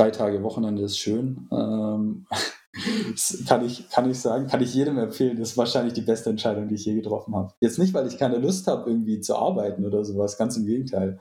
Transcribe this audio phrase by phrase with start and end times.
[0.00, 1.46] drei Tage Wochenende ist schön.
[1.52, 2.26] Ähm,
[3.46, 5.38] kann, ich, kann ich sagen, kann ich jedem empfehlen.
[5.38, 7.52] Das ist wahrscheinlich die beste Entscheidung, die ich je getroffen habe.
[7.60, 11.20] Jetzt nicht, weil ich keine Lust habe, irgendwie zu arbeiten oder sowas, ganz im Gegenteil.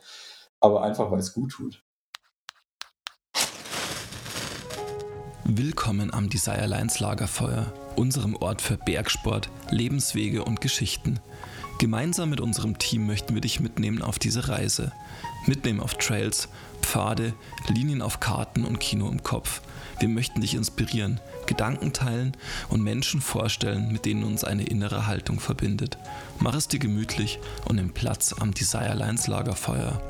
[0.61, 1.83] Aber einfach, weil es gut tut.
[5.43, 11.19] Willkommen am Desire Lines Lagerfeuer, unserem Ort für Bergsport, Lebenswege und Geschichten.
[11.79, 14.93] Gemeinsam mit unserem Team möchten wir dich mitnehmen auf diese Reise.
[15.47, 16.49] Mitnehmen auf Trails,
[16.89, 17.33] Pfade,
[17.67, 19.61] Linien auf Karten und Kino im Kopf.
[19.99, 22.35] Wir möchten dich inspirieren, Gedanken teilen
[22.67, 25.99] und Menschen vorstellen, mit denen uns eine innere Haltung verbindet.
[26.39, 30.01] Mach es dir gemütlich und nimm Platz am Desire Lines Lagerfeuer.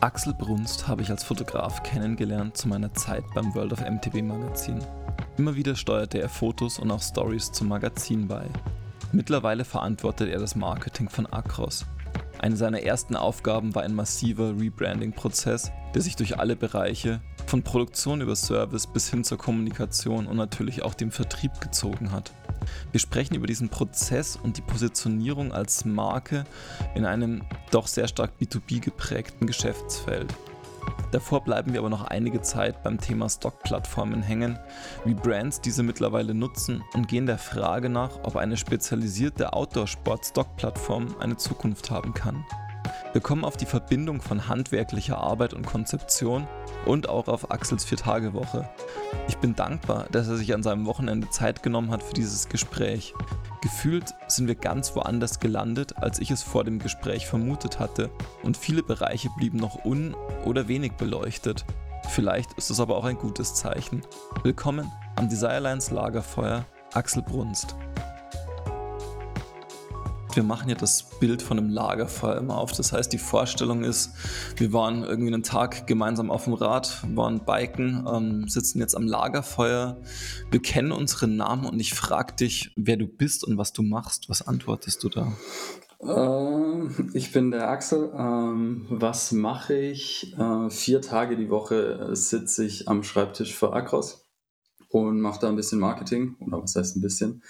[0.00, 4.78] Axel Brunst habe ich als Fotograf kennengelernt zu meiner Zeit beim World of MTB Magazin.
[5.38, 8.46] Immer wieder steuerte er Fotos und auch Stories zum Magazin bei.
[9.10, 11.84] Mittlerweile verantwortet er das Marketing von Acros.
[12.42, 18.22] Eine seiner ersten Aufgaben war ein massiver Rebranding-Prozess, der sich durch alle Bereiche, von Produktion
[18.22, 22.32] über Service bis hin zur Kommunikation und natürlich auch dem Vertrieb gezogen hat.
[22.92, 26.44] Wir sprechen über diesen Prozess und die Positionierung als Marke
[26.94, 30.34] in einem doch sehr stark B2B geprägten Geschäftsfeld.
[31.12, 34.58] Davor bleiben wir aber noch einige Zeit beim Thema Stock-Plattformen hängen,
[35.04, 41.36] wie Brands diese mittlerweile nutzen und gehen der Frage nach, ob eine spezialisierte Outdoor-Sport-Stock-Plattform eine
[41.36, 42.44] Zukunft haben kann.
[43.12, 46.46] Wir kommen auf die Verbindung von handwerklicher Arbeit und Konzeption
[46.86, 48.68] und auch auf Axels Vier-Tage-Woche.
[49.26, 53.14] Ich bin dankbar, dass er sich an seinem Wochenende Zeit genommen hat für dieses Gespräch.
[53.60, 58.10] Gefühlt sind wir ganz woanders gelandet, als ich es vor dem Gespräch vermutet hatte,
[58.42, 60.16] und viele Bereiche blieben noch un-
[60.46, 61.66] oder wenig beleuchtet.
[62.08, 64.00] Vielleicht ist es aber auch ein gutes Zeichen.
[64.42, 67.76] Willkommen am Desirelines Lagerfeuer, Axel Brunst
[70.36, 72.72] wir machen ja das Bild von einem Lagerfeuer immer auf.
[72.72, 74.10] Das heißt, die Vorstellung ist,
[74.56, 79.06] wir waren irgendwie einen Tag gemeinsam auf dem Rad, waren biken, ähm, sitzen jetzt am
[79.06, 80.00] Lagerfeuer.
[80.50, 84.28] Wir kennen unsere Namen und ich frage dich, wer du bist und was du machst.
[84.28, 85.32] Was antwortest du da?
[86.02, 88.12] Ähm, ich bin der Axel.
[88.16, 90.34] Ähm, was mache ich?
[90.38, 94.19] Äh, vier Tage die Woche sitze ich am Schreibtisch für Akros
[94.90, 97.42] und mache da ein bisschen Marketing, oder was heißt ein bisschen,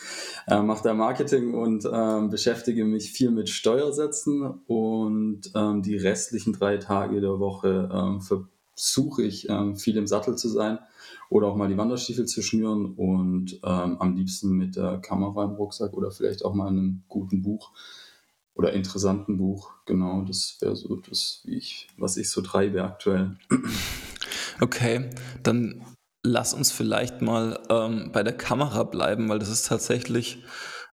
[0.46, 6.52] äh, mache da Marketing und ähm, beschäftige mich viel mit Steuersätzen und ähm, die restlichen
[6.52, 10.78] drei Tage der Woche ähm, versuche ich ähm, viel im Sattel zu sein
[11.30, 15.52] oder auch mal die Wanderstiefel zu schnüren und ähm, am liebsten mit der Kamera im
[15.52, 17.72] Rucksack oder vielleicht auch mal einem guten Buch
[18.54, 19.72] oder interessanten Buch.
[19.86, 23.36] Genau, das wäre so das, wie ich, was ich so treibe aktuell.
[24.60, 25.08] Okay,
[25.42, 25.82] dann
[26.30, 30.42] lass uns vielleicht mal ähm, bei der Kamera bleiben, weil das ist tatsächlich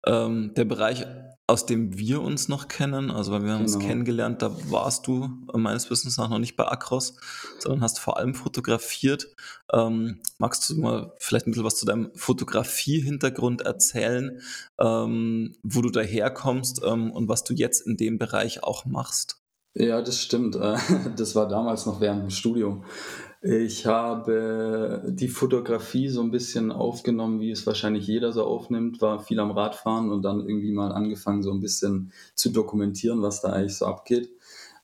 [0.05, 1.05] ähm, der Bereich,
[1.45, 3.09] aus dem wir uns noch kennen.
[3.11, 3.77] Also, weil wir haben genau.
[3.77, 7.15] uns kennengelernt, da warst du äh, meines Wissens nach noch nicht bei Acros,
[7.59, 9.27] sondern hast vor allem fotografiert.
[9.71, 14.41] Ähm, magst du mal vielleicht ein bisschen was zu deinem Fotografie-Hintergrund erzählen,
[14.79, 19.41] ähm, wo du daherkommst ähm, und was du jetzt in dem Bereich auch machst?
[19.75, 20.57] Ja, das stimmt.
[21.15, 22.83] Das war damals noch während dem Studium.
[23.41, 29.19] Ich habe die Fotografie so ein bisschen aufgenommen, wie es wahrscheinlich jeder so aufnimmt, war
[29.19, 33.49] viel am Radfahren und dann irgendwie mal angefangen, so ein bisschen zu dokumentieren, was da
[33.49, 34.29] eigentlich so abgeht.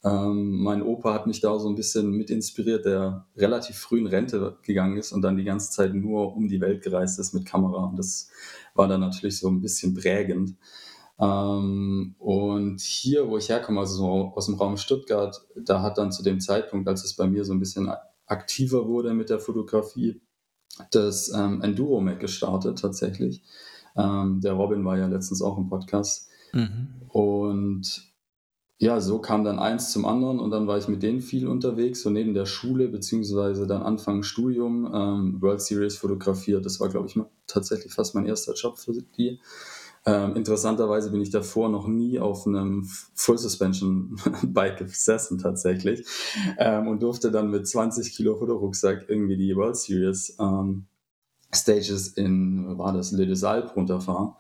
[0.04, 4.08] Ähm, mein Opa hat mich da so ein bisschen mit inspiriert, der relativ früh in
[4.08, 7.46] Rente gegangen ist und dann die ganze Zeit nur um die Welt gereist ist mit
[7.46, 7.86] Kamera.
[7.86, 8.30] Und das
[8.76, 10.56] war dann natürlich so ein bisschen prägend.
[11.20, 16.12] Ähm, und hier, wo ich herkomme, also so aus dem Raum Stuttgart, da hat dann
[16.12, 17.90] zu dem Zeitpunkt, als es bei mir so ein bisschen
[18.26, 20.22] aktiver wurde mit der Fotografie,
[20.92, 23.44] das ähm, Enduro Mac gestartet tatsächlich.
[23.96, 26.30] Ähm, der Robin war ja letztens auch im Podcast.
[26.52, 26.88] Mhm.
[27.10, 28.14] Und
[28.80, 32.02] ja, so kam dann eins zum anderen und dann war ich mit denen viel unterwegs,
[32.02, 36.66] so neben der Schule, beziehungsweise dann Anfang Studium, ähm, World Series fotografiert.
[36.66, 37.18] Das war, glaube ich,
[37.48, 39.40] tatsächlich fast mein erster Job für die.
[40.06, 42.84] Ähm, interessanterweise bin ich davor noch nie auf einem
[43.16, 46.06] Full Suspension Bike gesessen tatsächlich
[46.58, 50.88] ähm, und durfte dann mit 20 Kilo Fotorucksack irgendwie die World Series ähm,
[51.54, 54.34] Stages in, war das, Le Alpes runterfahren.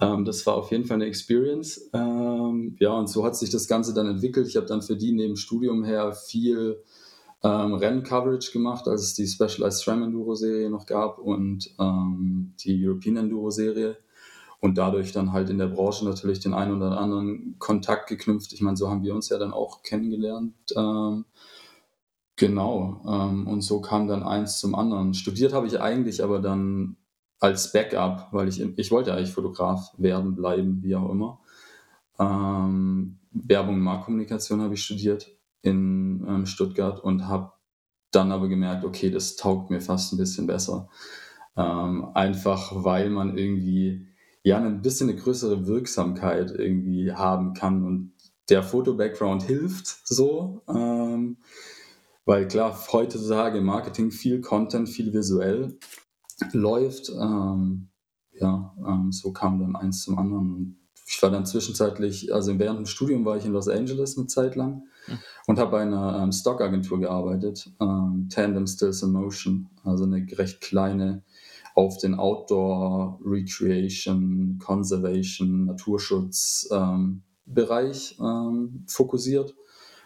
[0.00, 1.90] Ähm, das war auf jeden Fall eine Experience.
[1.92, 4.46] Ähm, ja, und so hat sich das Ganze dann entwickelt.
[4.46, 6.82] Ich habe dann für die neben Studium her viel
[7.42, 12.86] ähm, Renn-Coverage gemacht, als es die Specialized SRAM Enduro Serie noch gab und ähm, die
[12.86, 13.96] European Enduro Serie
[14.62, 18.52] und dadurch dann halt in der Branche natürlich den einen oder anderen Kontakt geknüpft.
[18.52, 20.54] Ich meine, so haben wir uns ja dann auch kennengelernt.
[20.76, 21.24] Ähm,
[22.36, 23.02] genau.
[23.04, 25.14] Ähm, und so kam dann eins zum anderen.
[25.14, 26.96] Studiert habe ich eigentlich aber dann
[27.40, 31.40] als Backup, weil ich, ich wollte eigentlich Fotograf werden, bleiben, wie auch immer.
[32.20, 35.26] Ähm, Werbung und Marktkommunikation habe ich studiert
[35.62, 37.50] in ähm, Stuttgart und habe
[38.12, 40.88] dann aber gemerkt, okay, das taugt mir fast ein bisschen besser.
[41.56, 44.11] Ähm, einfach weil man irgendwie
[44.42, 48.12] ja ein bisschen eine größere Wirksamkeit irgendwie haben kann und
[48.48, 50.62] der Foto-Background hilft so.
[50.68, 51.38] Ähm,
[52.24, 55.78] weil klar, heutzutage im Marketing viel Content, viel visuell
[56.52, 57.10] läuft.
[57.10, 57.88] Ähm,
[58.32, 60.78] ja, ähm, so kam dann eins zum anderen.
[61.06, 64.56] Ich war dann zwischenzeitlich, also während dem Studium war ich in Los Angeles eine Zeit
[64.56, 65.18] lang mhm.
[65.46, 70.60] und habe bei einer ähm, Stockagentur gearbeitet, ähm, Tandem Stills in Motion, also eine recht
[70.60, 71.22] kleine
[71.74, 79.54] auf den Outdoor, Recreation, Conservation, Naturschutz ähm, Bereich ähm, fokussiert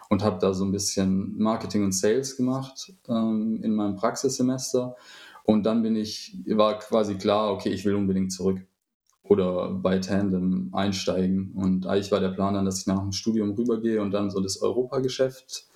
[0.09, 4.95] und habe da so ein bisschen Marketing und Sales gemacht ähm, in meinem Praxissemester.
[5.43, 8.59] Und dann bin ich, war quasi klar, okay, ich will unbedingt zurück
[9.23, 11.51] oder bei Tandem einsteigen.
[11.53, 14.39] Und eigentlich war der Plan dann, dass ich nach dem Studium rübergehe und dann so
[14.39, 15.67] das Europageschäft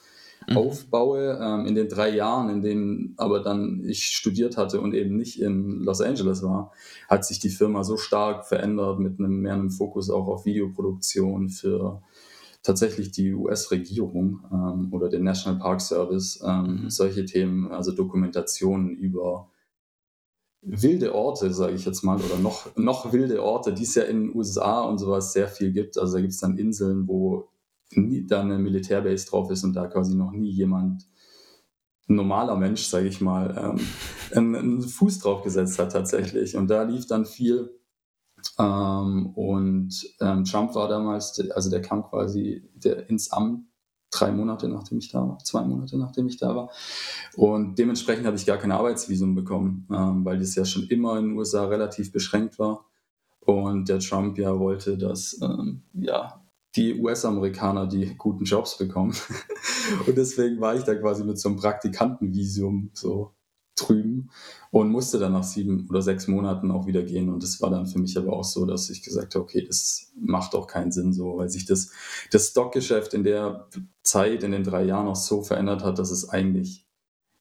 [0.48, 0.58] mhm.
[0.58, 1.40] aufbaue.
[1.42, 5.42] Ähm, in den drei Jahren, in denen aber dann ich studiert hatte und eben nicht
[5.42, 6.72] in Los Angeles war,
[7.10, 11.50] hat sich die Firma so stark verändert mit einem mehr einem Fokus auch auf Videoproduktion
[11.50, 12.02] für
[12.64, 16.90] tatsächlich die US-Regierung ähm, oder den National Park Service, ähm, mhm.
[16.90, 19.50] solche Themen, also Dokumentationen über
[20.62, 24.28] wilde Orte, sage ich jetzt mal, oder noch, noch wilde Orte, die es ja in
[24.28, 25.98] den USA und sowas sehr viel gibt.
[25.98, 27.50] Also da gibt es dann Inseln, wo
[27.98, 31.08] nie, da eine Militärbase drauf ist und da quasi noch nie jemand,
[32.10, 33.80] ein normaler Mensch, sage ich mal, ähm,
[34.36, 36.56] einen, Fuß drauf gesetzt hat tatsächlich.
[36.56, 37.78] Und da lief dann viel.
[38.58, 43.66] Ähm, und ähm, Trump war damals, also der kam quasi der, ins Amt
[44.12, 46.70] drei Monate, nachdem ich da war, zwei Monate, nachdem ich da war.
[47.36, 51.30] Und dementsprechend habe ich gar kein Arbeitsvisum bekommen, ähm, weil das ja schon immer in
[51.30, 52.86] den USA relativ beschränkt war.
[53.40, 56.41] Und der Trump ja wollte, dass ähm, ja,
[56.76, 59.16] die US-Amerikaner die guten Jobs bekommen.
[60.08, 63.34] und deswegen war ich da quasi mit so einem Praktikantenvisum so
[63.76, 64.30] drüben
[64.70, 67.30] und musste dann nach sieben oder sechs Monaten auch wieder gehen.
[67.30, 70.12] Und das war dann für mich aber auch so, dass ich gesagt habe, okay, das
[70.16, 71.92] macht auch keinen Sinn so, weil sich das,
[72.32, 73.68] das Stockgeschäft in der
[74.04, 76.86] Zeit, in den drei Jahren auch so verändert hat, dass es eigentlich,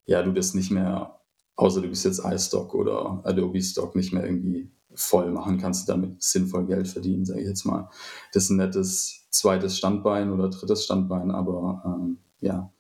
[0.07, 1.21] ja, du bist nicht mehr,
[1.57, 6.23] außer du bist jetzt iStock oder Adobe Stock, nicht mehr irgendwie voll machen kannst, damit
[6.23, 7.89] sinnvoll Geld verdienen, sage ich jetzt mal.
[8.33, 12.73] Das ist ein nettes zweites Standbein oder drittes Standbein, aber ähm, ja,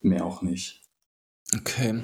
[0.00, 0.80] mehr auch nicht.
[1.54, 2.02] Okay,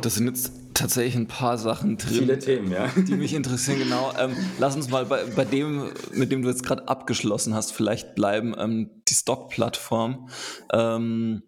[0.00, 2.88] das sind jetzt tatsächlich ein paar Sachen drin, Viele Themen, ja.
[2.96, 3.78] die mich interessieren.
[3.78, 4.12] Genau.
[4.18, 8.14] Ähm, lass uns mal bei, bei, dem, mit dem du jetzt gerade abgeschlossen hast, vielleicht
[8.14, 8.54] bleiben.
[8.58, 10.30] Ähm, die Stock-Plattform.
[10.72, 11.42] Ähm,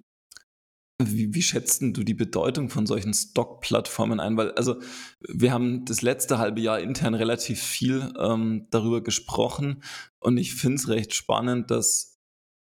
[1.11, 4.37] wie, wie schätzt du die Bedeutung von solchen Stock-Plattformen ein?
[4.37, 4.77] Weil, also,
[5.21, 9.83] wir haben das letzte halbe Jahr intern relativ viel ähm, darüber gesprochen
[10.21, 12.13] und ich finde es recht spannend, dass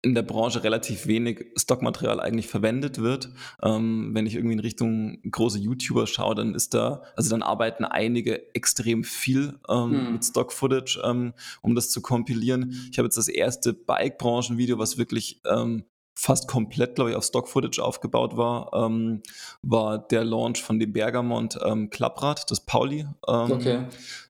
[0.03, 3.30] in der Branche relativ wenig Stockmaterial eigentlich verwendet wird.
[3.63, 7.85] Ähm, wenn ich irgendwie in Richtung große YouTuber schaue, dann ist da, also dann arbeiten
[7.85, 10.13] einige extrem viel ähm, hm.
[10.13, 12.71] mit Stock-Footage, ähm, um das zu kompilieren.
[12.91, 15.85] Ich habe jetzt das erste Bike-Branchen-Video, was wirklich ähm,
[16.15, 19.21] fast komplett, glaube ich, auf Stock-Footage aufgebaut war, ähm,
[19.62, 23.07] war der Launch von dem Bergamont ähm, Klapprad, das Pauli.
[23.27, 23.86] Ähm, okay.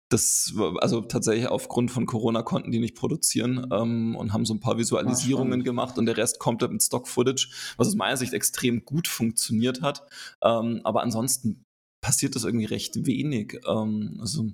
[0.09, 4.59] Das, also tatsächlich aufgrund von Corona konnten die nicht produzieren ähm, und haben so ein
[4.59, 8.85] paar Visualisierungen ah, gemacht und der Rest komplett mit Stock-Footage, was aus meiner Sicht extrem
[8.85, 10.03] gut funktioniert hat.
[10.43, 11.65] Ähm, aber ansonsten
[11.99, 13.59] passiert das irgendwie recht wenig.
[13.67, 14.45] Ähm, also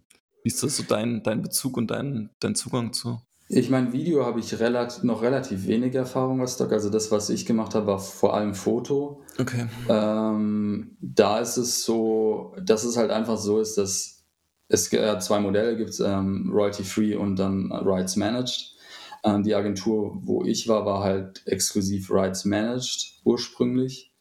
[0.44, 3.20] wie ist das so dein, dein Bezug und dein, dein Zugang zu?
[3.52, 6.72] Ich meine, Video habe ich relativ, noch relativ wenig Erfahrung als Stock.
[6.72, 9.24] Also das, was ich gemacht habe, war vor allem Foto.
[9.40, 9.66] Okay.
[9.90, 14.24] Ähm, da ist es so, dass es halt einfach so ist, dass
[14.68, 18.76] es äh, zwei Modelle gibt, ähm, Royalty Free und dann Rights Managed.
[19.24, 24.14] Ähm, die Agentur, wo ich war, war halt exklusiv Rights Managed ursprünglich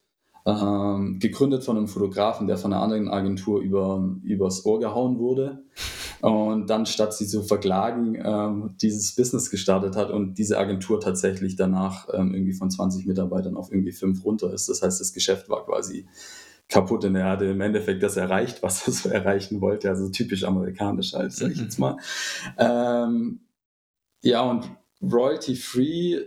[0.46, 5.64] ähm, gegründet von einem Fotografen, der von einer anderen Agentur über, übers Ohr gehauen wurde.
[6.20, 11.56] Und dann, statt sie zu verklagen, ähm, dieses Business gestartet hat und diese Agentur tatsächlich
[11.56, 14.68] danach ähm, irgendwie von 20 Mitarbeitern auf irgendwie fünf runter ist.
[14.68, 16.06] Das heißt, das Geschäft war quasi
[16.68, 19.88] kaputt und er hatte im Endeffekt das erreicht, was er so erreichen wollte.
[19.88, 21.96] Also typisch amerikanisch halt, sag ich jetzt mal.
[22.58, 23.40] Ähm,
[24.22, 24.68] ja, und
[25.00, 26.20] Royalty Free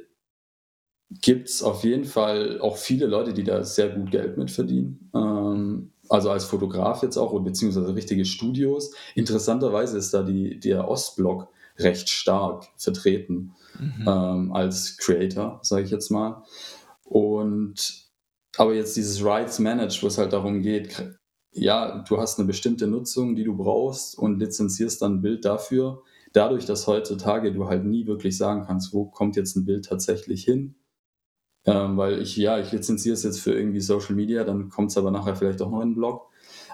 [1.22, 5.12] gibt es auf jeden Fall auch viele Leute, die da sehr gut Geld mit verdienen.
[5.14, 8.94] Ähm, also als Fotograf jetzt auch, beziehungsweise richtige Studios.
[9.16, 14.06] Interessanterweise ist da die, der Ostblock recht stark vertreten mhm.
[14.08, 16.44] ähm, als Creator, sage ich jetzt mal.
[17.06, 18.10] Und
[18.58, 21.18] aber jetzt dieses Rights Managed, wo es halt darum geht,
[21.54, 26.04] ja, du hast eine bestimmte Nutzung, die du brauchst und lizenzierst dann ein Bild dafür.
[26.34, 30.44] Dadurch, dass heutzutage du halt nie wirklich sagen kannst, wo kommt jetzt ein Bild tatsächlich
[30.44, 30.76] hin,
[31.66, 34.98] ähm, weil ich, ja, ich lizenziere es jetzt für irgendwie Social Media, dann kommt es
[34.98, 36.28] aber nachher vielleicht auch noch in den Blog.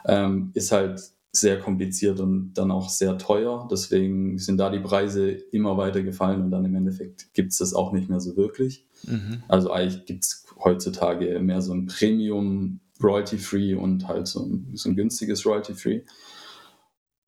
[0.05, 1.01] Ähm, ist halt
[1.31, 3.67] sehr kompliziert und dann auch sehr teuer.
[3.69, 7.73] Deswegen sind da die Preise immer weiter gefallen und dann im Endeffekt gibt es das
[7.73, 8.85] auch nicht mehr so wirklich.
[9.03, 9.43] Mhm.
[9.47, 14.89] Also eigentlich gibt es heutzutage mehr so ein Premium Royalty-Free und halt so ein, so
[14.89, 16.01] ein günstiges Royalty-Free.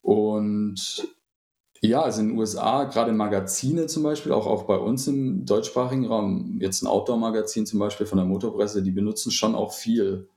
[0.02, 1.08] Und
[1.82, 6.06] ja, also in den USA, gerade Magazine zum Beispiel, auch, auch bei uns im deutschsprachigen
[6.08, 10.28] Raum, jetzt ein Outdoor-Magazin zum Beispiel von der Motorpresse, die benutzen schon auch viel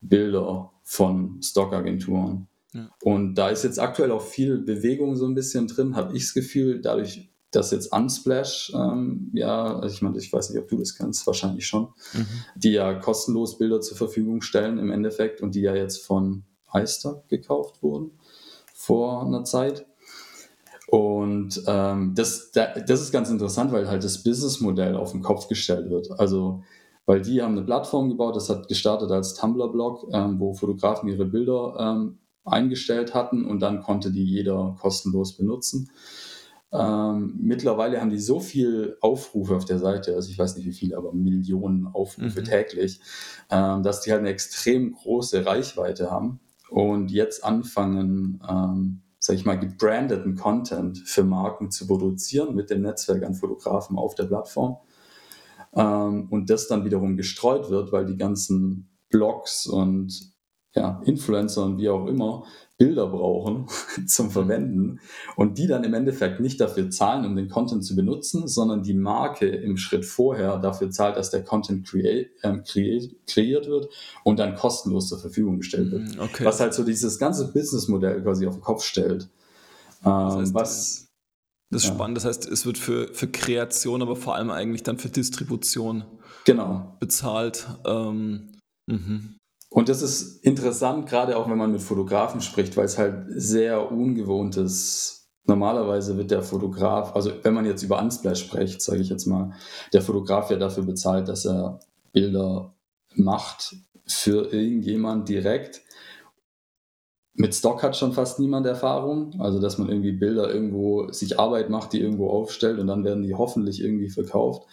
[0.00, 2.48] Bilder von Stockagenturen.
[2.72, 2.90] Ja.
[3.02, 6.34] Und da ist jetzt aktuell auch viel Bewegung so ein bisschen drin, habe ich das
[6.34, 10.78] Gefühl, dadurch, dass jetzt Unsplash, ähm, ja, also ich meine, ich weiß nicht, ob du
[10.78, 12.26] das kennst, wahrscheinlich schon, mhm.
[12.56, 17.28] die ja kostenlos Bilder zur Verfügung stellen im Endeffekt und die ja jetzt von iStock
[17.28, 18.12] gekauft wurden
[18.72, 19.86] vor einer Zeit.
[20.92, 25.88] Und ähm, das, das ist ganz interessant, weil halt das Businessmodell auf den Kopf gestellt
[25.88, 26.10] wird.
[26.20, 26.64] Also,
[27.06, 31.24] weil die haben eine Plattform gebaut, das hat gestartet als Tumblr-Blog, ähm, wo Fotografen ihre
[31.24, 35.90] Bilder ähm, eingestellt hatten und dann konnte die jeder kostenlos benutzen.
[36.70, 40.72] Ähm, mittlerweile haben die so viel Aufrufe auf der Seite, also ich weiß nicht wie
[40.72, 42.44] viele, aber Millionen Aufrufe mhm.
[42.44, 43.00] täglich,
[43.48, 49.44] ähm, dass die halt eine extrem große Reichweite haben und jetzt anfangen, ähm, sag ich
[49.44, 54.78] mal, gebrandeten Content für Marken zu produzieren mit dem Netzwerk an Fotografen auf der Plattform.
[55.74, 60.32] Ähm, und das dann wiederum gestreut wird, weil die ganzen Blogs und
[60.74, 62.44] ja, Influencer und wie auch immer
[62.82, 63.66] Bilder brauchen
[64.06, 64.98] zum Verwenden
[65.36, 68.94] und die dann im Endeffekt nicht dafür zahlen, um den Content zu benutzen, sondern die
[68.94, 72.58] Marke im Schritt vorher dafür zahlt, dass der Content kreiert, äh,
[73.28, 73.88] kreiert wird
[74.24, 76.16] und dann kostenlos zur Verfügung gestellt wird.
[76.16, 76.44] Mhm, okay.
[76.44, 79.28] Was halt so dieses ganze Businessmodell quasi auf den Kopf stellt.
[80.04, 81.06] Ähm, das heißt, was,
[81.70, 81.94] das ist ja.
[81.94, 82.16] spannend.
[82.16, 86.02] Das heißt, es wird für, für Kreation, aber vor allem eigentlich dann für Distribution
[86.44, 86.96] genau.
[86.98, 87.68] bezahlt.
[87.86, 88.50] Ähm,
[88.88, 89.36] mhm.
[89.72, 93.90] Und das ist interessant, gerade auch wenn man mit Fotografen spricht, weil es halt sehr
[93.90, 95.30] ungewohnt ist.
[95.44, 99.54] Normalerweise wird der Fotograf, also wenn man jetzt über Unsplash spricht, sage ich jetzt mal,
[99.92, 101.80] der Fotograf ja dafür bezahlt, dass er
[102.12, 102.74] Bilder
[103.14, 103.74] macht
[104.06, 105.80] für irgendjemand direkt.
[107.34, 111.70] Mit Stock hat schon fast niemand Erfahrung, also dass man irgendwie Bilder irgendwo sich Arbeit
[111.70, 114.68] macht, die irgendwo aufstellt und dann werden die hoffentlich irgendwie verkauft.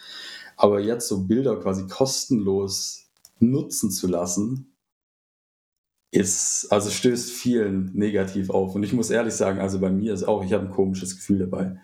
[0.58, 3.06] Aber jetzt so Bilder quasi kostenlos
[3.40, 4.69] nutzen zu lassen,
[6.12, 8.76] ist, also stößt vielen negativ auf.
[8.76, 11.40] Und ich muss ehrlich sagen, also bei mir ist auch, ich habe ein komisches Gefühl
[11.40, 11.80] dabei.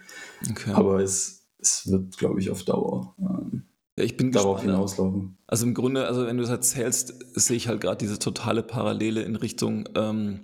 [0.50, 0.72] Okay.
[0.74, 3.66] Aber es, es wird, glaube ich, auf Dauer ähm,
[3.98, 4.76] ja, ich bin darauf gespannt.
[4.76, 5.38] hinauslaufen.
[5.48, 9.22] Also im Grunde, also wenn du es erzählst, sehe ich halt gerade diese totale Parallele
[9.22, 10.42] in Richtung ähm,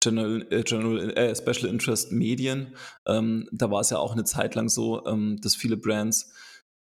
[0.00, 2.74] General, äh, General äh, Special Interest Medien.
[3.06, 6.32] Ähm, da war es ja auch eine Zeit lang so, ähm, dass viele Brands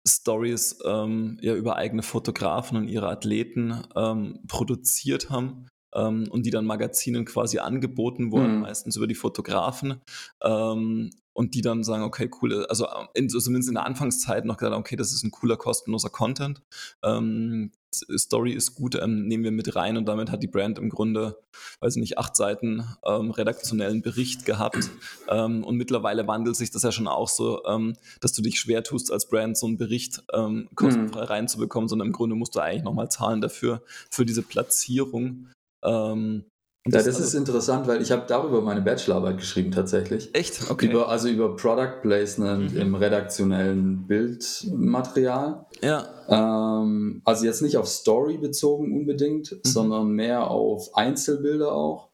[0.07, 5.65] Stories ähm, ja über eigene Fotografen und ihre Athleten ähm, produziert haben
[5.95, 8.61] ähm, und die dann Magazinen quasi angeboten wurden, mhm.
[8.61, 10.01] meistens über die Fotografen.
[10.43, 14.75] Ähm, und die dann sagen, okay, cool, also in, zumindest in der Anfangszeit noch gesagt,
[14.75, 16.61] okay, das ist ein cooler, kostenloser Content.
[17.03, 17.71] Ähm,
[18.17, 21.37] Story ist gut, ähm, nehmen wir mit rein und damit hat die Brand im Grunde,
[21.79, 24.89] weiß ich nicht, acht Seiten ähm, redaktionellen Bericht gehabt.
[25.27, 28.83] Ähm, und mittlerweile wandelt sich das ja schon auch so, ähm, dass du dich schwer
[28.83, 31.27] tust, als Brand so einen Bericht ähm, kostenfrei mhm.
[31.27, 35.47] reinzubekommen, sondern im Grunde musst du eigentlich nochmal zahlen dafür, für diese Platzierung.
[35.85, 36.45] Ähm,
[36.87, 40.29] ja, das, das ist interessant, weil ich habe darüber meine Bachelorarbeit geschrieben tatsächlich.
[40.35, 40.69] Echt?
[40.69, 40.85] Okay.
[40.85, 42.79] Über, also über Product Placement mhm.
[42.79, 45.65] im redaktionellen Bildmaterial.
[45.81, 46.07] Ja.
[46.29, 49.59] Ähm, also jetzt nicht auf Story bezogen unbedingt, mhm.
[49.63, 52.09] sondern mehr auf Einzelbilder auch.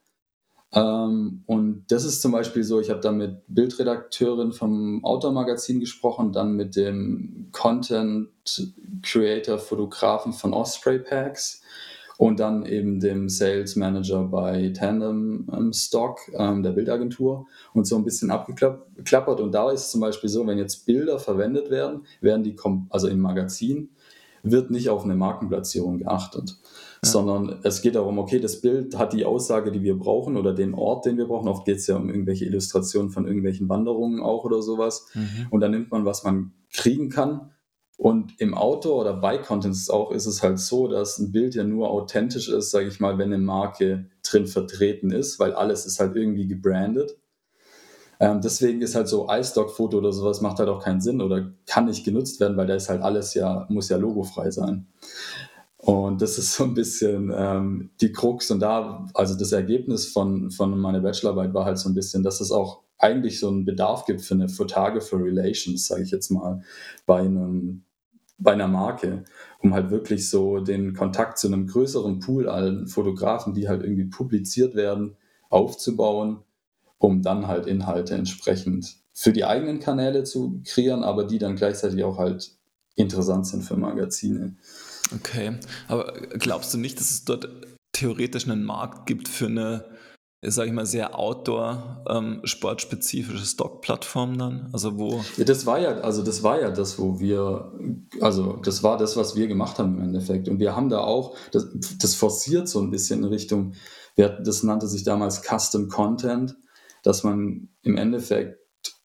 [0.74, 6.32] Ähm, und das ist zum Beispiel so, ich habe dann mit Bildredakteurin vom Outdoor-Magazin gesprochen,
[6.32, 8.30] dann mit dem Content
[9.04, 11.62] Creator, Fotografen von Osprey Packs
[12.18, 17.96] und dann eben dem Sales Manager bei Tandem ähm, Stock, ähm, der Bildagentur, und so
[17.96, 19.40] ein bisschen abgeklappert.
[19.40, 22.56] Und da ist es zum Beispiel so, wenn jetzt Bilder verwendet werden, werden die,
[22.90, 23.90] also im Magazin,
[24.44, 26.58] wird nicht auf eine Markenplatzierung geachtet.
[27.04, 27.10] Ja.
[27.10, 30.76] sondern es geht darum, okay, das Bild hat die Aussage, die wir brauchen oder den
[30.76, 31.48] Ort, den wir brauchen.
[31.48, 35.08] Oft geht es ja um irgendwelche Illustrationen von irgendwelchen Wanderungen auch oder sowas.
[35.16, 35.48] Mhm.
[35.50, 37.50] Und dann nimmt man, was man kriegen kann
[38.02, 41.64] und im Outdoor- oder Bike-Content ist, auch, ist es halt so, dass ein Bild ja
[41.64, 46.00] nur authentisch ist, sage ich mal, wenn eine Marke drin vertreten ist, weil alles ist
[46.00, 47.16] halt irgendwie gebrandet.
[48.20, 51.86] Ähm, deswegen ist halt so iStock-Foto oder sowas macht halt auch keinen Sinn oder kann
[51.86, 54.88] nicht genutzt werden, weil da ist halt alles ja, muss ja logofrei sein.
[55.78, 58.50] Und das ist so ein bisschen ähm, die Krux.
[58.50, 62.42] Und da, also das Ergebnis von, von meiner Bachelorarbeit war halt so ein bisschen, dass
[62.42, 66.64] es auch eigentlich so einen Bedarf gibt für eine Photographer Relations, sage ich jetzt mal,
[67.06, 67.84] bei einem
[68.42, 69.24] bei einer Marke,
[69.60, 74.06] um halt wirklich so den Kontakt zu einem größeren Pool an Fotografen, die halt irgendwie
[74.06, 75.16] publiziert werden,
[75.50, 76.40] aufzubauen,
[76.98, 82.04] um dann halt Inhalte entsprechend für die eigenen Kanäle zu kreieren, aber die dann gleichzeitig
[82.04, 82.56] auch halt
[82.96, 84.56] interessant sind für Magazine.
[85.14, 85.58] Okay,
[85.88, 87.50] aber glaubst du nicht, dass es dort
[87.92, 89.86] theoretisch einen Markt gibt für eine
[90.50, 94.70] sage ich mal, sehr outdoor-sportspezifische ähm, Stock-Plattform dann?
[94.74, 95.24] Also wo.
[95.38, 97.72] Ja, das war ja, also das war ja das, wo wir,
[98.22, 100.50] also das war das, was wir gemacht haben im Endeffekt.
[100.50, 101.68] Und wir haben da auch, das,
[102.00, 103.74] das forciert so ein bisschen in Richtung,
[104.16, 106.56] das nannte sich damals Custom Content,
[107.04, 108.58] dass man im Endeffekt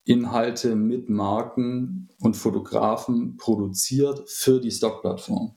[0.04, 5.56] Inhalte mit Marken und Fotografen produziert für die Stock-Plattform,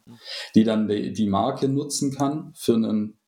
[0.56, 3.19] die dann die, die Marke nutzen kann für einen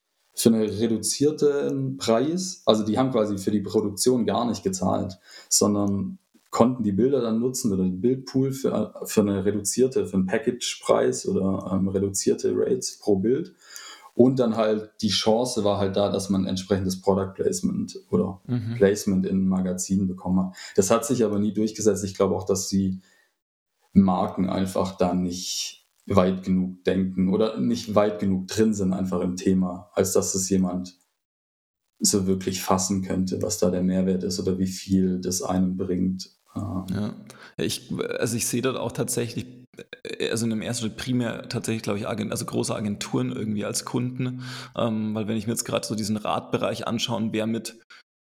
[0.41, 2.63] für einen reduzierten Preis.
[2.65, 5.19] Also die haben quasi für die Produktion gar nicht gezahlt,
[5.49, 6.17] sondern
[6.49, 11.27] konnten die Bilder dann nutzen oder den Bildpool für, für eine reduzierte, für einen Package-Preis
[11.27, 13.53] oder ähm, reduzierte Rates pro Bild.
[14.15, 18.73] Und dann halt die Chance war halt da, dass man entsprechendes Product Placement oder mhm.
[18.75, 20.55] Placement in Magazinen bekommen hat.
[20.75, 22.03] Das hat sich aber nie durchgesetzt.
[22.03, 22.99] Ich glaube auch, dass die
[23.93, 25.80] Marken einfach da nicht
[26.15, 30.49] weit genug denken oder nicht weit genug drin sind einfach im Thema, als dass es
[30.49, 30.97] jemand
[31.99, 36.31] so wirklich fassen könnte, was da der Mehrwert ist oder wie viel das einem bringt.
[36.55, 37.13] Ähm, ja,
[37.57, 39.45] ich, also ich sehe dort auch tatsächlich,
[40.03, 43.65] äh, also in dem ersten Schritt primär tatsächlich, glaube ich, Agent, also große Agenturen irgendwie
[43.65, 44.43] als Kunden,
[44.75, 47.79] ähm, weil wenn ich mir jetzt gerade so diesen Radbereich anschaue, wer mit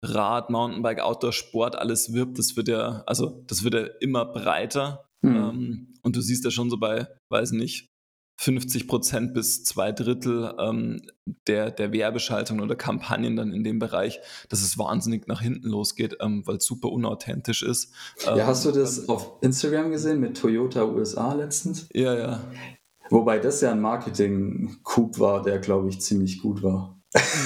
[0.04, 5.05] Rad, Mountainbike, Outdoor, Sport alles wirbt, das wird ja, also das wird ja immer breiter
[5.22, 5.36] Mhm.
[5.36, 7.90] Ähm, und du siehst ja schon so bei, weiß nicht,
[8.38, 11.00] 50 Prozent bis zwei Drittel ähm,
[11.46, 14.20] der, der Werbeschaltung oder Kampagnen dann in dem Bereich,
[14.50, 17.92] dass es wahnsinnig nach hinten losgeht, ähm, weil es super unauthentisch ist.
[18.24, 21.88] Ja, ähm, hast du das auf Instagram gesehen mit Toyota USA letztens?
[21.92, 22.40] Ja, ja.
[23.08, 26.95] Wobei das ja ein Marketing-Coup war, der, glaube ich, ziemlich gut war.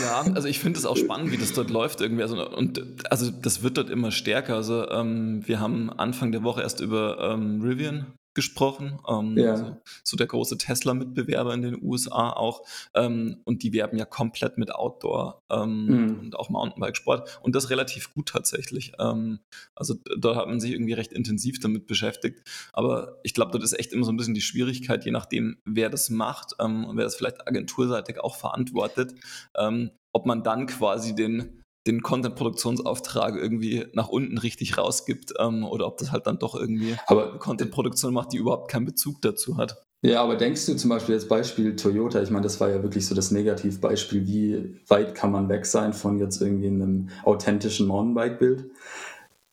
[0.02, 2.22] Ja, also ich finde es auch spannend, wie das dort läuft irgendwie.
[2.22, 4.54] Also, und also das wird dort immer stärker.
[4.56, 9.52] Also ähm, wir haben Anfang der Woche erst über ähm, Rivian gesprochen, ähm, ja.
[9.52, 12.62] also, so der große Tesla-Mitbewerber in den USA auch.
[12.94, 16.18] Ähm, und die werben ja komplett mit Outdoor ähm, mhm.
[16.20, 18.92] und auch Mountainbike-Sport und das relativ gut tatsächlich.
[18.98, 19.40] Ähm,
[19.74, 22.48] also da hat man sich irgendwie recht intensiv damit beschäftigt.
[22.72, 25.90] Aber ich glaube, dort ist echt immer so ein bisschen die Schwierigkeit, je nachdem, wer
[25.90, 29.14] das macht ähm, und wer das vielleicht agenturseitig auch verantwortet,
[29.56, 35.86] ähm, ob man dann quasi den den Content-Produktionsauftrag irgendwie nach unten richtig rausgibt ähm, oder
[35.86, 39.82] ob das halt dann doch irgendwie aber Content-Produktion macht, die überhaupt keinen Bezug dazu hat.
[40.02, 43.06] Ja, aber denkst du zum Beispiel jetzt Beispiel Toyota, ich meine, das war ja wirklich
[43.06, 48.70] so das Negativbeispiel, wie weit kann man weg sein von jetzt irgendwie einem authentischen Mountainbike-Bild,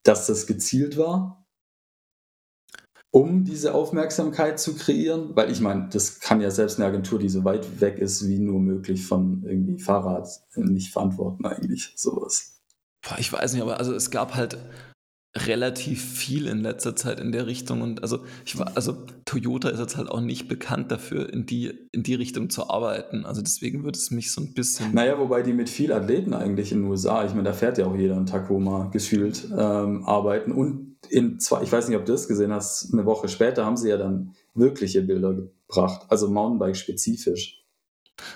[0.04, 1.44] dass das gezielt war
[3.10, 5.30] um diese Aufmerksamkeit zu kreieren?
[5.34, 8.38] Weil ich meine, das kann ja selbst eine Agentur, die so weit weg ist wie
[8.38, 12.60] nur möglich von irgendwie Fahrrad, nicht verantworten eigentlich, sowas.
[13.18, 14.58] ich weiß nicht, aber also es gab halt
[15.36, 19.78] relativ viel in letzter Zeit in der Richtung und also ich war also Toyota ist
[19.78, 23.84] jetzt halt auch nicht bekannt dafür in die in die Richtung zu arbeiten also deswegen
[23.84, 26.90] würde es mich so ein bisschen naja wobei die mit viel Athleten eigentlich in den
[26.90, 31.40] USA ich meine da fährt ja auch jeder in Tacoma gefühlt ähm, arbeiten und in
[31.40, 33.96] zwei ich weiß nicht ob du das gesehen hast eine Woche später haben sie ja
[33.96, 37.64] dann wirkliche Bilder gebracht also Mountainbike spezifisch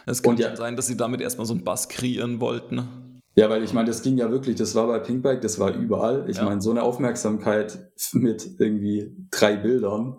[0.07, 3.65] es kann ja sein dass sie damit erstmal so einen Bass kreieren wollten ja, weil
[3.65, 6.27] ich meine, das ging ja wirklich, das war bei Pinkbike, das war überall.
[6.29, 6.45] Ich ja.
[6.45, 10.19] meine, so eine Aufmerksamkeit mit irgendwie drei Bildern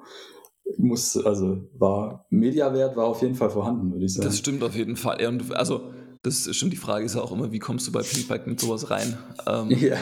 [0.77, 4.25] muss, also war, Mediawert war auf jeden Fall vorhanden, würde ich sagen.
[4.25, 5.23] Das stimmt auf jeden Fall.
[5.27, 5.91] Und also,
[6.23, 8.59] das ist schon die Frage ist ja auch immer, wie kommst du bei Pinkbike mit
[8.59, 9.17] sowas rein?
[9.45, 9.97] Ähm, ja.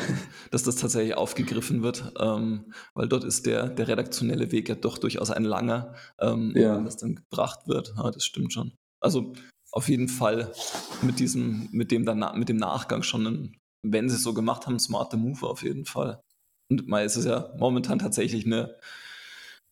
[0.51, 4.99] Dass das tatsächlich aufgegriffen wird, ähm, weil dort ist der, der redaktionelle Weg ja doch
[4.99, 6.77] durchaus ein langer, ähm, ja.
[6.77, 7.93] wenn das dann gebracht wird.
[7.97, 8.73] Ja, das stimmt schon.
[9.01, 9.33] Also
[9.71, 10.53] auf jeden Fall
[11.01, 14.67] mit diesem, mit dem dann, mit dem Nachgang schon, ein, wenn sie es so gemacht
[14.67, 16.21] haben, smarte Move auf jeden Fall.
[16.69, 18.77] Und mal ist es ja momentan tatsächlich eine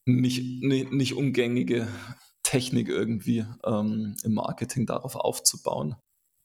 [0.07, 1.87] nicht, nicht, nicht umgängige
[2.41, 5.95] Technik irgendwie ähm, im Marketing darauf aufzubauen.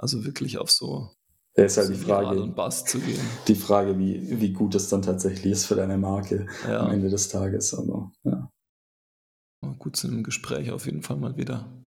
[0.05, 1.17] Also wirklich auf so
[1.57, 3.27] ja, ist halt die Frage, und Bass zu gehen.
[3.49, 6.81] Die Frage, wie, wie gut es dann tatsächlich ist für deine Marke ja.
[6.81, 7.73] am Ende des Tages.
[7.73, 8.51] Aber, ja.
[9.79, 11.83] Gut zu einem Gespräch auf jeden Fall mal wieder.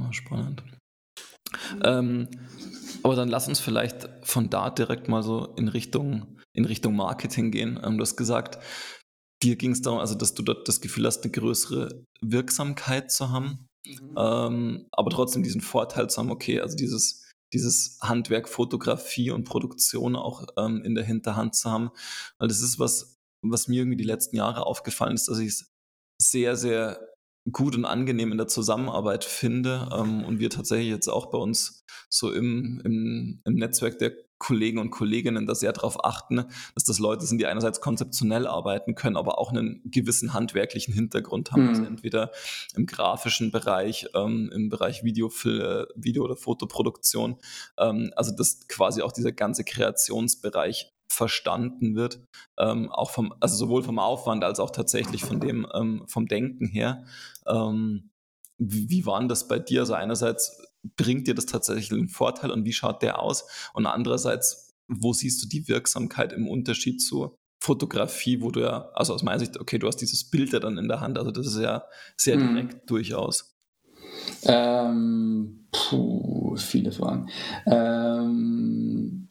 [0.00, 0.64] Oh, spannend.
[1.84, 2.26] Ähm,
[3.04, 7.52] aber dann lass uns vielleicht von da direkt mal so in Richtung, in Richtung Marketing
[7.52, 7.78] gehen.
[7.80, 8.58] Ähm, du hast gesagt,
[9.40, 13.30] dir ging es darum, also dass du dort das Gefühl hast, eine größere Wirksamkeit zu
[13.30, 14.14] haben, mhm.
[14.16, 20.16] ähm, aber trotzdem diesen Vorteil zu haben, okay, also dieses, dieses Handwerk, Fotografie und Produktion
[20.16, 21.90] auch ähm, in der Hinterhand zu haben.
[22.38, 25.72] Weil das ist was, was mir irgendwie die letzten Jahre aufgefallen ist, dass ich es
[26.20, 27.00] sehr, sehr
[27.52, 31.84] gut und angenehm in der Zusammenarbeit finde ähm, und wir tatsächlich jetzt auch bei uns
[32.10, 36.44] so im, im, im Netzwerk der Kollegen und Kolleginnen da sehr darauf achten,
[36.74, 41.52] dass das Leute sind, die einerseits konzeptionell arbeiten können, aber auch einen gewissen handwerklichen Hintergrund
[41.52, 41.68] haben.
[41.68, 41.86] Also mhm.
[41.86, 42.30] Also entweder
[42.74, 47.36] im grafischen Bereich, ähm, im Bereich Video, Video oder Fotoproduktion.
[47.78, 52.20] Ähm, also dass quasi auch dieser ganze Kreationsbereich verstanden wird,
[52.58, 56.66] ähm, auch vom, also sowohl vom Aufwand als auch tatsächlich von dem, ähm, vom Denken
[56.66, 57.04] her.
[57.46, 58.10] Ähm,
[58.58, 59.80] wie, war denn das bei dir?
[59.80, 60.62] Also einerseits
[60.96, 63.44] bringt dir das tatsächlich einen Vorteil und wie schaut der aus?
[63.72, 69.14] Und andererseits, wo siehst du die Wirksamkeit im Unterschied zur Fotografie, wo du ja, also
[69.14, 71.46] aus meiner Sicht, okay, du hast dieses Bild ja dann in der Hand, also das
[71.46, 71.84] ist ja
[72.16, 72.54] sehr mhm.
[72.54, 72.86] direkt mhm.
[72.86, 73.56] durchaus.
[74.42, 77.28] Ähm, puh, viele Fragen.
[77.66, 79.28] Ähm,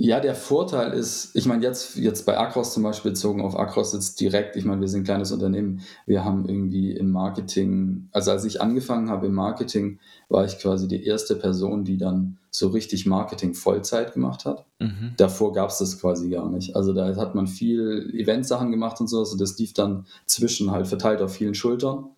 [0.00, 3.92] ja, der Vorteil ist, ich meine, jetzt, jetzt bei Acros zum Beispiel bezogen auf Acros
[3.92, 8.30] jetzt direkt, ich meine, wir sind ein kleines Unternehmen, wir haben irgendwie im Marketing, also
[8.30, 12.68] als ich angefangen habe im Marketing, war ich quasi die erste Person, die dann so
[12.68, 14.66] richtig Marketing Vollzeit gemacht hat.
[14.78, 15.14] Mhm.
[15.16, 16.76] Davor gab es das quasi gar nicht.
[16.76, 20.86] Also da hat man viel Eventsachen gemacht und so, also das lief dann zwischen halt
[20.86, 22.10] verteilt auf vielen Schultern.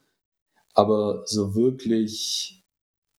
[0.75, 2.60] Aber so wirklich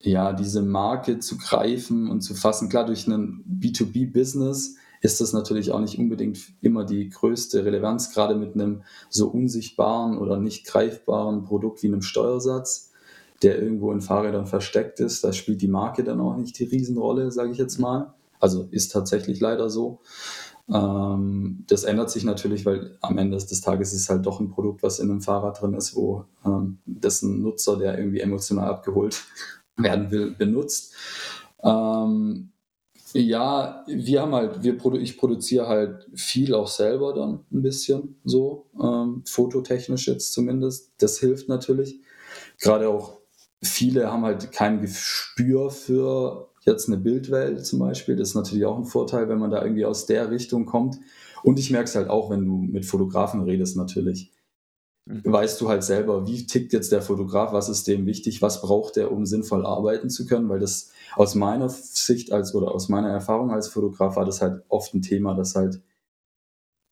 [0.03, 2.69] ja, diese Marke zu greifen und zu fassen.
[2.69, 8.35] Klar, durch einen B2B-Business ist das natürlich auch nicht unbedingt immer die größte Relevanz, gerade
[8.35, 12.91] mit einem so unsichtbaren oder nicht greifbaren Produkt wie einem Steuersatz,
[13.41, 15.23] der irgendwo in Fahrrädern versteckt ist.
[15.23, 18.13] Da spielt die Marke dann auch nicht die Riesenrolle, sage ich jetzt mal.
[18.39, 19.99] Also ist tatsächlich leider so.
[20.71, 24.49] Ähm, das ändert sich natürlich, weil am Ende des Tages ist es halt doch ein
[24.49, 29.23] Produkt, was in einem Fahrrad drin ist, wo ähm, dessen Nutzer, der irgendwie emotional abgeholt
[29.83, 30.93] werden will, benutzt.
[31.63, 32.51] Ähm,
[33.13, 38.15] ja, wir haben halt, wir produ ich produziere halt viel auch selber dann ein bisschen
[38.23, 40.93] so, ähm, fototechnisch jetzt zumindest.
[40.99, 41.99] Das hilft natürlich.
[42.59, 43.17] Gerade auch
[43.61, 48.15] viele haben halt kein Gespür für jetzt eine Bildwelt zum Beispiel.
[48.15, 50.99] Das ist natürlich auch ein Vorteil, wenn man da irgendwie aus der Richtung kommt.
[51.43, 54.31] Und ich merke es halt auch, wenn du mit Fotografen redest natürlich.
[55.05, 58.97] Weißt du halt selber, wie tickt jetzt der Fotograf, was ist dem wichtig, was braucht
[58.97, 63.09] er, um sinnvoll arbeiten zu können, weil das aus meiner Sicht als oder aus meiner
[63.09, 65.81] Erfahrung als Fotograf war das halt oft ein Thema, das halt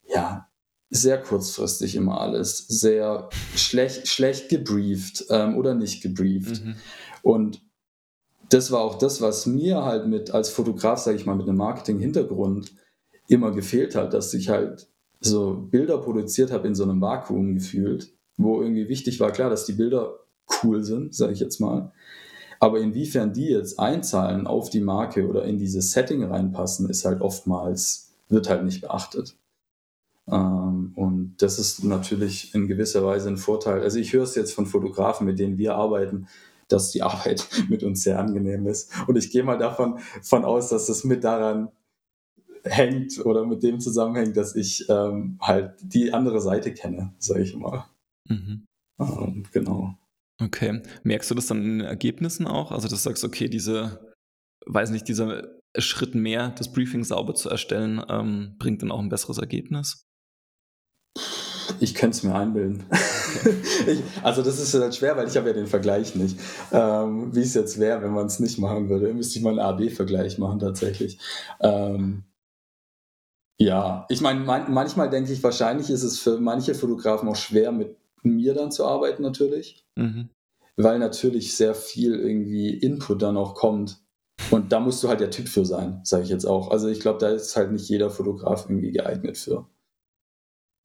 [0.04, 0.48] ja
[0.90, 6.64] sehr kurzfristig immer alles, sehr schlecht, schlecht gebrieft ähm, oder nicht gebrieft.
[6.64, 6.74] Mhm.
[7.22, 7.62] Und
[8.48, 11.58] das war auch das, was mir halt mit als Fotograf, sage ich mal, mit einem
[11.58, 12.74] Marketing-Hintergrund
[13.28, 14.88] immer gefehlt hat, dass ich halt
[15.20, 19.66] so Bilder produziert habe in so einem Vakuum gefühlt, wo irgendwie wichtig war, klar, dass
[19.66, 20.20] die Bilder
[20.62, 21.92] cool sind, sage ich jetzt mal.
[22.58, 27.20] Aber inwiefern die jetzt einzahlen auf die Marke oder in dieses Setting reinpassen, ist halt
[27.20, 29.36] oftmals, wird halt nicht beachtet.
[30.28, 33.80] Ähm, und das ist natürlich in gewisser Weise ein Vorteil.
[33.80, 36.26] Also ich höre es jetzt von Fotografen, mit denen wir arbeiten,
[36.68, 38.90] dass die Arbeit mit uns sehr angenehm ist.
[39.06, 41.68] Und ich gehe mal davon von aus, dass das mit daran
[42.64, 47.56] hängt oder mit dem zusammenhängt, dass ich ähm, halt die andere Seite kenne, sage ich
[47.56, 47.84] mal.
[48.28, 48.66] Mhm.
[48.98, 49.94] Ähm, genau.
[50.42, 50.82] Okay.
[51.02, 52.72] Merkst du das dann in den Ergebnissen auch?
[52.72, 54.12] Also, dass du sagst, okay, diese,
[54.66, 59.08] weiß nicht, dieser Schritt mehr, das Briefing sauber zu erstellen, ähm, bringt dann auch ein
[59.08, 60.04] besseres Ergebnis?
[61.78, 62.84] Ich könnte es mir einbilden.
[62.90, 63.54] Okay.
[63.86, 66.38] ich, also das ist halt schwer, weil ich habe ja den Vergleich nicht.
[66.72, 69.60] Ähm, wie es jetzt wäre, wenn man es nicht machen würde, müsste ich mal einen
[69.60, 71.18] AB-Vergleich machen tatsächlich.
[71.60, 72.24] Ähm,
[73.60, 77.72] ja, ich meine, man, manchmal denke ich, wahrscheinlich ist es für manche Fotografen auch schwer,
[77.72, 79.84] mit mir dann zu arbeiten, natürlich.
[79.96, 80.30] Mhm.
[80.76, 83.98] Weil natürlich sehr viel irgendwie Input dann auch kommt.
[84.50, 86.70] Und da musst du halt der Typ für sein, sage ich jetzt auch.
[86.70, 89.66] Also ich glaube, da ist halt nicht jeder Fotograf irgendwie geeignet für.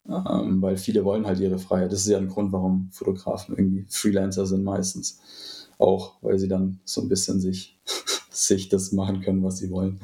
[0.06, 1.92] Ähm, weil viele wollen halt ihre Freiheit.
[1.92, 5.18] Das ist ja ein Grund, warum Fotografen irgendwie Freelancer sind meistens.
[5.78, 7.80] Auch, weil sie dann so ein bisschen sich,
[8.30, 9.98] sich das machen können, was sie wollen.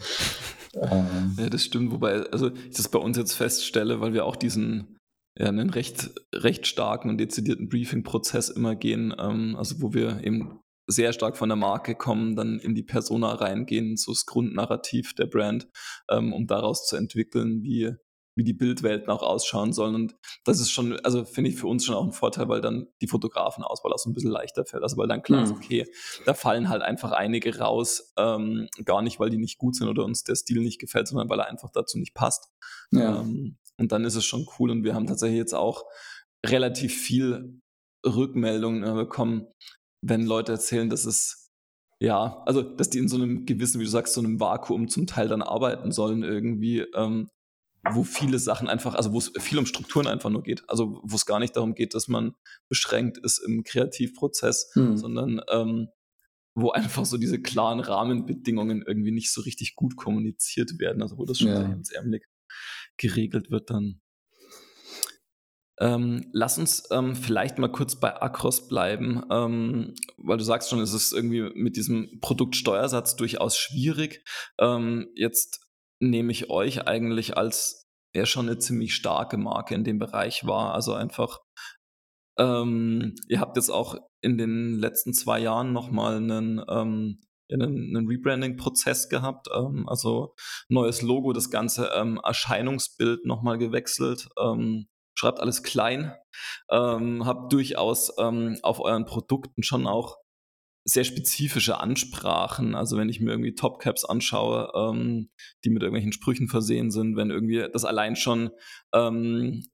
[0.75, 1.37] Ähm.
[1.39, 4.97] Ja, das stimmt, wobei, also ich das bei uns jetzt feststelle, weil wir auch diesen
[5.39, 10.61] ja, einen recht, recht starken und dezidierten Briefing-Prozess immer gehen, ähm, also wo wir eben
[10.87, 15.27] sehr stark von der Marke kommen, dann in die Persona reingehen, so das Grundnarrativ der
[15.27, 15.69] Brand,
[16.11, 17.95] ähm, um daraus zu entwickeln, wie
[18.35, 19.95] wie die Bildwelten auch ausschauen sollen.
[19.95, 22.89] Und das ist schon, also finde ich für uns schon auch ein Vorteil, weil dann
[23.01, 24.83] die Fotografenauswahl auch so ein bisschen leichter fällt.
[24.83, 25.57] Also weil dann klar ist, mhm.
[25.57, 25.87] okay,
[26.25, 30.05] da fallen halt einfach einige raus, ähm, gar nicht, weil die nicht gut sind oder
[30.05, 32.49] uns der Stil nicht gefällt, sondern weil er einfach dazu nicht passt.
[32.91, 33.21] Ja.
[33.21, 34.71] Ähm, und dann ist es schon cool.
[34.71, 35.85] Und wir haben tatsächlich jetzt auch
[36.45, 37.61] relativ viel
[38.05, 39.47] Rückmeldungen äh, bekommen,
[40.01, 41.43] wenn Leute erzählen, dass es
[42.01, 45.07] ja, also dass die in so einem gewissen, wie du sagst, so einem Vakuum zum
[45.07, 46.81] Teil dann arbeiten sollen irgendwie.
[46.97, 47.29] Ähm,
[47.91, 50.63] wo viele Sachen einfach, also wo es viel um Strukturen einfach nur geht.
[50.69, 52.35] Also wo es gar nicht darum geht, dass man
[52.69, 54.97] beschränkt ist im Kreativprozess, mhm.
[54.97, 55.89] sondern ähm,
[56.55, 61.03] wo einfach so diese klaren Rahmenbedingungen irgendwie nicht so richtig gut kommuniziert werden.
[61.03, 61.63] Also wo das schon ja.
[61.63, 62.25] hemdsärmelig
[62.99, 64.01] geregelt wird dann.
[65.81, 70.81] Ähm, lass uns ähm, vielleicht mal kurz bei Acros bleiben, ähm, weil du sagst schon,
[70.81, 74.23] es ist irgendwie mit diesem Produktsteuersatz durchaus schwierig.
[74.61, 75.67] Ähm, jetzt
[76.03, 80.75] nehme ich euch eigentlich als er schon eine ziemlich starke Marke in dem Bereich war.
[80.75, 81.41] Also einfach,
[82.39, 88.07] ähm, ihr habt jetzt auch in den letzten zwei Jahren nochmal einen, ähm, einen, einen
[88.07, 90.35] Rebranding-Prozess gehabt, ähm, also
[90.69, 94.29] neues Logo, das ganze ähm, Erscheinungsbild nochmal gewechselt.
[94.39, 96.15] Ähm, schreibt alles klein,
[96.71, 100.22] ähm, habt durchaus ähm, auf euren Produkten schon auch
[100.85, 102.75] sehr spezifische Ansprachen.
[102.75, 105.31] Also wenn ich mir irgendwie Topcaps anschaue, ähm,
[105.65, 108.51] die mit irgendwelchen Sprüchen versehen sind, wenn irgendwie das allein schon
[108.93, 109.65] ähm,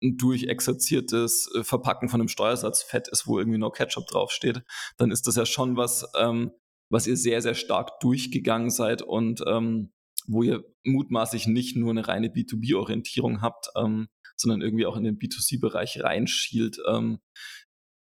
[0.00, 4.62] durchexerziertes äh, Verpacken von einem Steuersatzfett ist, wo irgendwie No Ketchup draufsteht,
[4.96, 6.52] dann ist das ja schon was, ähm,
[6.90, 9.92] was ihr sehr, sehr stark durchgegangen seid und ähm,
[10.26, 15.18] wo ihr mutmaßlich nicht nur eine reine B2B-Orientierung habt, ähm, sondern irgendwie auch in den
[15.18, 16.78] B2C-Bereich reinschielt.
[16.86, 17.20] Ähm,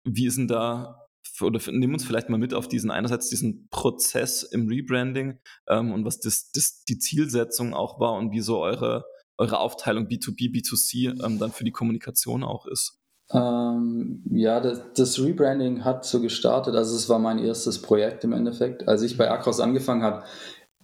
[0.04, 1.08] wie ist denn da
[1.44, 6.06] oder nimm uns vielleicht mal mit auf diesen einerseits diesen Prozess im Rebranding ähm, und
[6.06, 9.06] was das, das, die Zielsetzung auch war und wie so eure,
[9.38, 13.02] eure Aufteilung B2B, B2C ähm, dann für die Kommunikation auch ist.
[13.34, 18.34] Ähm, ja, das, das, Rebranding hat so gestartet, also es war mein erstes Projekt im
[18.34, 18.88] Endeffekt.
[18.88, 20.24] Als ich bei Acros angefangen habe,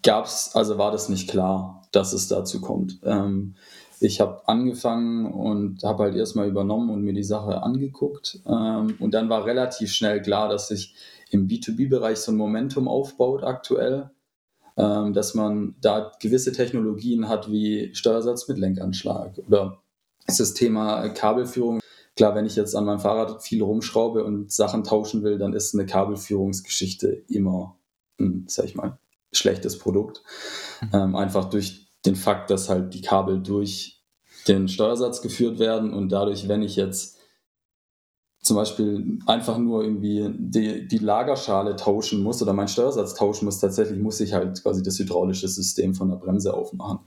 [0.02, 3.00] gab's, also war das nicht klar, dass es dazu kommt.
[3.04, 3.56] Ähm,
[4.00, 8.40] ich habe angefangen und habe halt erstmal übernommen und mir die Sache angeguckt.
[8.46, 10.96] Ähm, und dann war relativ schnell klar, dass sich
[11.30, 14.12] im B2B-Bereich so ein Momentum aufbaut aktuell,
[14.78, 19.80] ähm, dass man da gewisse Technologien hat wie Steuersatz mit Lenkanschlag oder
[20.26, 21.80] das Thema Kabelführung.
[22.16, 25.74] Klar, wenn ich jetzt an meinem Fahrrad viel rumschraube und Sachen tauschen will, dann ist
[25.74, 27.78] eine Kabelführungsgeschichte immer,
[28.20, 28.98] ein, sag ich mal,
[29.32, 30.24] schlechtes Produkt.
[30.82, 30.90] Mhm.
[30.94, 34.02] Ähm, einfach durch den Fakt, dass halt die Kabel durch
[34.48, 37.18] den Steuersatz geführt werden und dadurch, wenn ich jetzt
[38.42, 43.60] zum Beispiel einfach nur irgendwie die, die Lagerschale tauschen muss oder meinen Steuersatz tauschen muss,
[43.60, 47.00] tatsächlich muss ich halt quasi das hydraulische System von der Bremse aufmachen,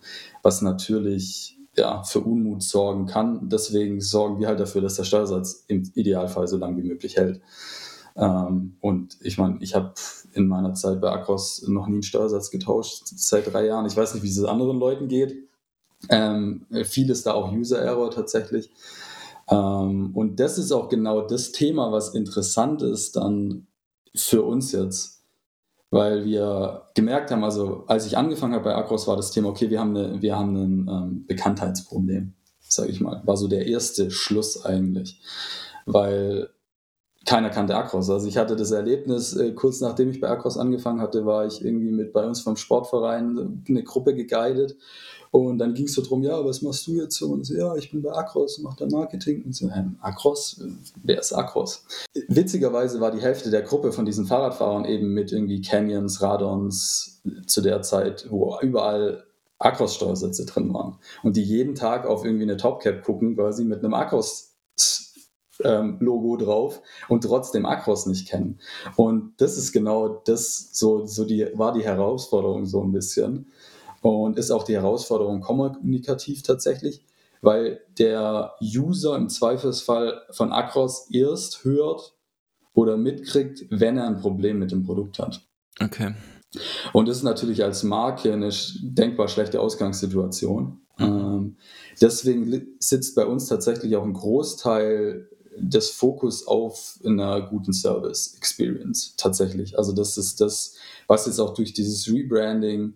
[0.42, 3.48] was natürlich ja, für Unmut sorgen kann.
[3.48, 7.40] Deswegen sorgen wir halt dafür, dass der Steuersatz im Idealfall so lange wie möglich hält.
[8.16, 9.94] Ähm, und ich meine, ich habe
[10.32, 13.86] in meiner Zeit bei Akros noch nie einen Steuersatz getauscht, seit drei Jahren.
[13.86, 15.48] Ich weiß nicht, wie es anderen Leuten geht.
[16.08, 18.70] Ähm, viel ist da auch User-Error tatsächlich.
[19.48, 23.66] Ähm, und das ist auch genau das Thema, was interessant ist dann
[24.14, 25.18] für uns jetzt.
[25.92, 29.70] Weil wir gemerkt haben, also als ich angefangen habe bei Akros, war das Thema, okay,
[29.70, 33.22] wir haben, eine, wir haben ein ähm, Bekanntheitsproblem, sage ich mal.
[33.24, 35.20] War so der erste Schluss eigentlich.
[35.86, 36.50] Weil
[37.26, 38.09] keiner kannte Akros.
[38.09, 41.64] Also ich hatte das Erlebnis, äh, kurz nachdem ich bei Akros angefangen hatte, war ich
[41.64, 44.76] irgendwie mit bei uns vom Sportverein eine Gruppe geguidet
[45.30, 47.28] und dann ging es so drum, ja, was machst du jetzt so?
[47.28, 49.44] Und so, ja, ich bin bei Akros, mache da Marketing.
[49.44, 50.61] Und so, äh, Akros?
[51.04, 51.85] Wer ist Akros?
[52.28, 57.61] Witzigerweise war die Hälfte der Gruppe von diesen Fahrradfahrern eben mit irgendwie Canyons, Radons zu
[57.61, 59.24] der Zeit, wo überall
[59.61, 60.98] Akros-Steuersätze drin waren.
[61.22, 64.49] Und die jeden Tag auf irgendwie eine Topcap gucken, quasi mit einem Akros
[65.64, 68.58] ähm, Logo drauf und trotzdem Akros nicht kennen.
[68.96, 73.46] Und das ist genau das, so, so die, war die Herausforderung so ein bisschen.
[74.02, 77.04] Und ist auch die Herausforderung kommunikativ tatsächlich,
[77.42, 82.14] weil der User im Zweifelsfall von Akros erst hört
[82.72, 85.46] oder mitkriegt, wenn er ein Problem mit dem Produkt hat.
[85.80, 86.14] Okay.
[86.92, 88.50] Und das ist natürlich als Marke eine
[88.82, 90.80] denkbar schlechte Ausgangssituation.
[90.98, 91.04] Mhm.
[91.06, 91.56] Ähm,
[92.00, 95.28] deswegen sitzt bei uns tatsächlich auch ein Großteil
[95.60, 99.78] des Fokus auf einer guten Service Experience tatsächlich.
[99.78, 102.94] Also das ist das, was jetzt auch durch dieses Rebranding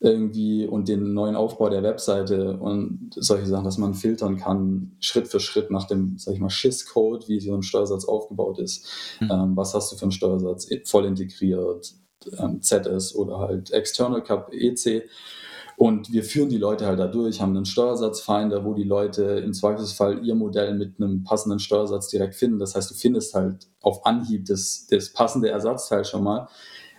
[0.00, 5.28] irgendwie und den neuen Aufbau der Webseite und solche Sachen, dass man filtern kann, Schritt
[5.28, 8.86] für Schritt nach dem, sag ich mal, Schiss-Code, wie so ein Steuersatz aufgebaut ist.
[9.20, 9.30] Mhm.
[9.30, 11.94] Ähm, was hast du für einen Steuersatz voll integriert,
[12.38, 15.08] ähm, ZS oder halt External Cup EC
[15.76, 19.52] und wir führen die Leute halt da durch, haben einen Steuersatzfinder, wo die Leute im
[19.52, 22.58] Zweifelsfall ihr Modell mit einem passenden Steuersatz direkt finden.
[22.58, 26.48] Das heißt, du findest halt auf Anhieb das, das passende Ersatzteil schon mal,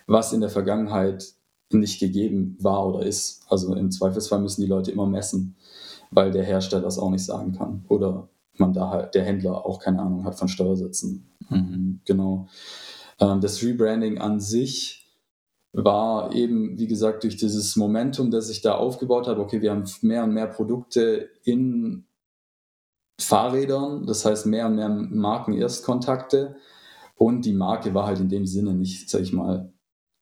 [0.06, 1.32] was in der Vergangenheit
[1.70, 3.44] nicht gegeben war oder ist.
[3.48, 5.56] Also im Zweifelsfall müssen die Leute immer messen,
[6.10, 7.84] weil der Hersteller es auch nicht sagen kann.
[7.88, 11.28] Oder man da halt, der Händler auch keine Ahnung hat von Steuersätzen.
[11.48, 12.00] Mhm.
[12.04, 12.48] Genau.
[13.18, 15.05] Ähm, das Rebranding an sich
[15.84, 19.84] war eben, wie gesagt, durch dieses Momentum, das ich da aufgebaut habe, okay, wir haben
[20.00, 22.06] mehr und mehr Produkte in
[23.20, 26.56] Fahrrädern, das heißt mehr und mehr Marken-Erstkontakte
[27.16, 29.72] und die Marke war halt in dem Sinne nicht, sag ich mal,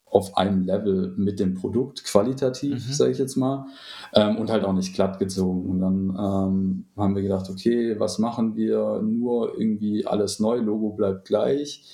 [0.07, 2.93] auf einem Level mit dem Produkt, qualitativ, mhm.
[2.93, 3.67] sage ich jetzt mal,
[4.15, 5.69] ähm, und halt auch nicht glatt gezogen.
[5.69, 9.03] Und dann ähm, haben wir gedacht, okay, was machen wir?
[9.03, 11.85] Nur irgendwie alles neu, Logo bleibt gleich.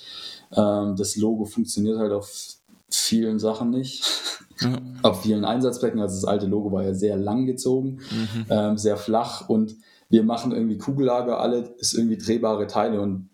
[0.55, 2.60] Ähm, das Logo funktioniert halt auf
[2.91, 4.05] vielen Sachen nicht.
[4.61, 4.77] Ja.
[5.01, 5.99] auf vielen Einsatzbecken.
[5.99, 8.45] Also das alte Logo war ja sehr lang gezogen, mhm.
[8.49, 9.75] ähm, sehr flach und
[10.09, 13.29] wir machen irgendwie Kugellager, alle ist irgendwie drehbare Teile und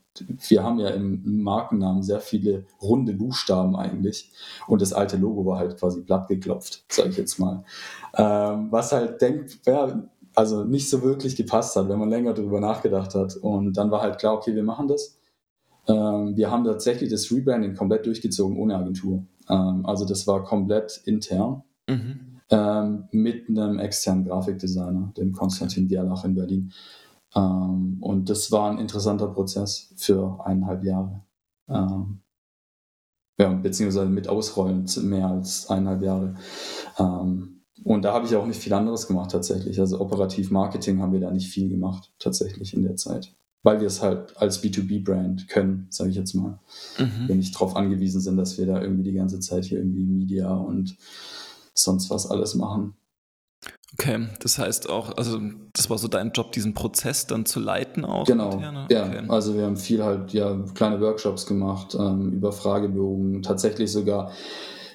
[0.47, 4.31] wir haben ja im Markennamen sehr viele runde Buchstaben eigentlich
[4.67, 7.63] und das alte Logo war halt quasi platt geklopft, sage ich jetzt mal.
[8.15, 10.01] Ähm, was halt denkt, ja,
[10.33, 13.35] also nicht so wirklich gepasst hat, wenn man länger darüber nachgedacht hat.
[13.37, 15.16] Und dann war halt klar, okay, wir machen das.
[15.87, 19.25] Ähm, wir haben tatsächlich das Rebranding komplett durchgezogen ohne Agentur.
[19.49, 21.63] Ähm, also das war komplett intern.
[21.87, 22.19] Mhm.
[22.49, 26.71] Ähm, mit einem externen Grafikdesigner, dem Konstantin Gerlach in Berlin.
[27.33, 31.23] Und das war ein interessanter Prozess für eineinhalb Jahre.
[31.67, 36.35] Ja, beziehungsweise mit Ausrollen mehr als eineinhalb Jahre.
[37.83, 39.79] Und da habe ich auch nicht viel anderes gemacht tatsächlich.
[39.79, 43.36] Also operativ Marketing haben wir da nicht viel gemacht tatsächlich in der Zeit.
[43.67, 46.57] Weil wir es halt als B2B-Brand können, sage ich jetzt mal.
[46.97, 47.27] Mhm.
[47.27, 50.53] Wir nicht darauf angewiesen sind, dass wir da irgendwie die ganze Zeit hier irgendwie Media
[50.55, 50.95] und
[51.73, 52.93] sonst was alles machen.
[53.91, 55.41] Okay, das heißt auch, also
[55.73, 58.25] das war so dein Job, diesen Prozess dann zu leiten auch?
[58.25, 58.87] Genau, interne?
[58.89, 59.05] ja.
[59.05, 59.25] Okay.
[59.27, 64.31] Also wir haben viel halt, ja, kleine Workshops gemacht ähm, über Fragebogen, tatsächlich sogar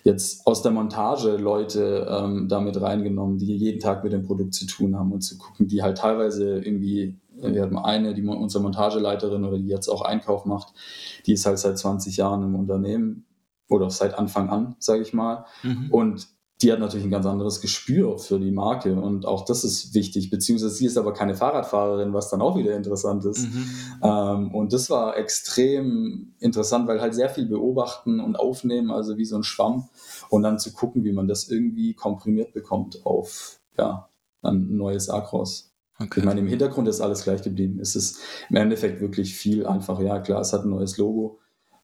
[0.02, 4.64] jetzt aus der Montage Leute ähm, damit reingenommen, die jeden Tag mit dem Produkt zu
[4.64, 9.44] tun haben und zu gucken, die halt teilweise irgendwie, wir haben eine, die unsere Montageleiterin
[9.44, 10.72] oder die jetzt auch Einkauf macht,
[11.26, 13.26] die ist halt seit 20 Jahren im Unternehmen
[13.68, 15.44] oder seit Anfang an, sage ich mal.
[15.62, 15.88] Mhm.
[15.90, 16.28] Und
[16.62, 20.30] die hat natürlich ein ganz anderes Gespür für die Marke und auch das ist wichtig,
[20.30, 23.52] beziehungsweise sie ist aber keine Fahrradfahrerin, was dann auch wieder interessant ist.
[23.52, 23.70] Mhm.
[24.02, 29.24] Ähm, und das war extrem interessant, weil halt sehr viel beobachten und aufnehmen, also wie
[29.24, 29.88] so ein Schwamm
[30.28, 34.08] und dann zu gucken, wie man das irgendwie komprimiert bekommt auf ja,
[34.42, 35.71] ein neues Acros.
[35.98, 36.20] Okay.
[36.20, 37.78] Ich meine, im Hintergrund ist alles gleich geblieben.
[37.80, 40.02] Es ist im Endeffekt wirklich viel einfacher.
[40.02, 41.38] Ja, klar, es hat ein neues Logo.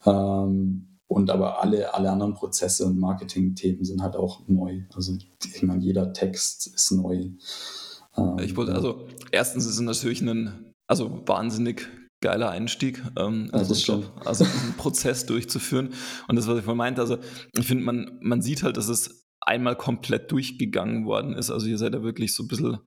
[0.04, 4.82] Ähm, und aber alle, alle anderen Prozesse und Marketing-Themen sind halt auch neu.
[4.94, 7.30] Also ich meine, jeder Text ist neu.
[8.16, 11.88] Ähm, ich wollte, also erstens ist es natürlich ein, also wahnsinnig
[12.20, 15.94] geiler Einstieg, ähm, also, Job, also einen Prozess durchzuführen.
[16.28, 17.18] Und das, was ich vorhin meinte, also
[17.56, 21.50] ich finde, man, man sieht halt, dass es einmal komplett durchgegangen worden ist.
[21.50, 22.78] Also ihr seid ja wirklich so ein bisschen,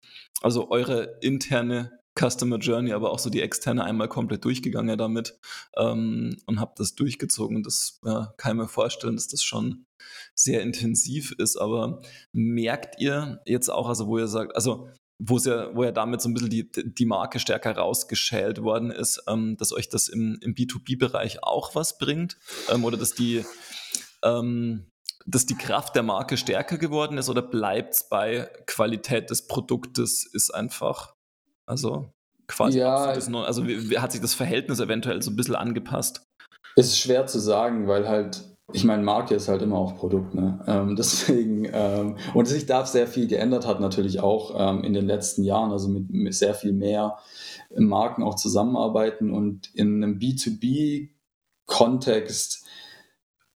[0.41, 5.39] also eure interne Customer Journey, aber auch so die externe einmal komplett durchgegangen damit
[5.77, 7.63] ähm, und habe das durchgezogen.
[7.63, 9.85] Das ja, kann ich mir vorstellen, dass das schon
[10.35, 11.57] sehr intensiv ist.
[11.57, 14.89] Aber merkt ihr jetzt auch, also wo ihr sagt, also
[15.23, 19.23] wo ja, wo ja damit so ein bisschen die, die Marke stärker rausgeschält worden ist,
[19.27, 22.37] ähm, dass euch das im, im B2B-Bereich auch was bringt?
[22.69, 23.45] Ähm, oder dass die,
[24.23, 24.90] ähm,
[25.25, 30.25] dass die Kraft der Marke stärker geworden ist oder bleibt es bei Qualität des Produktes
[30.25, 31.15] ist einfach
[31.65, 32.11] also
[32.47, 36.27] quasi ja, neu, also wie, hat sich das Verhältnis eventuell so ein bisschen angepasst?
[36.75, 40.59] Ist schwer zu sagen, weil halt, ich meine, Marke ist halt immer auch Produkt, ne?
[40.67, 45.07] Ähm, deswegen, ähm, und sich da sehr viel geändert hat natürlich auch ähm, in den
[45.07, 47.19] letzten Jahren, also mit, mit sehr viel mehr
[47.73, 52.60] Marken auch zusammenarbeiten und in einem B2B-Kontext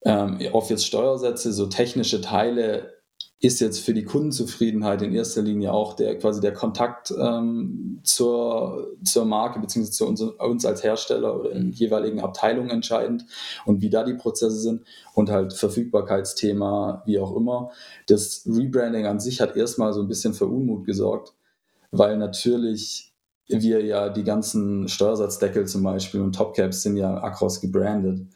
[0.05, 2.95] ähm, auf jetzt Steuersätze, so technische Teile
[3.39, 8.95] ist jetzt für die Kundenzufriedenheit in erster Linie auch der quasi der Kontakt ähm, zur,
[9.03, 9.91] zur Marke bzw.
[9.91, 13.25] zu uns, uns, als Hersteller oder in jeweiligen Abteilungen entscheidend
[13.65, 17.71] und wie da die Prozesse sind und halt Verfügbarkeitsthema, wie auch immer.
[18.07, 21.33] Das Rebranding an sich hat erstmal so ein bisschen für Unmut gesorgt,
[21.91, 23.13] weil natürlich
[23.47, 28.27] wir ja die ganzen Steuersatzdeckel zum Beispiel und Topcaps sind ja Acros gebrandet.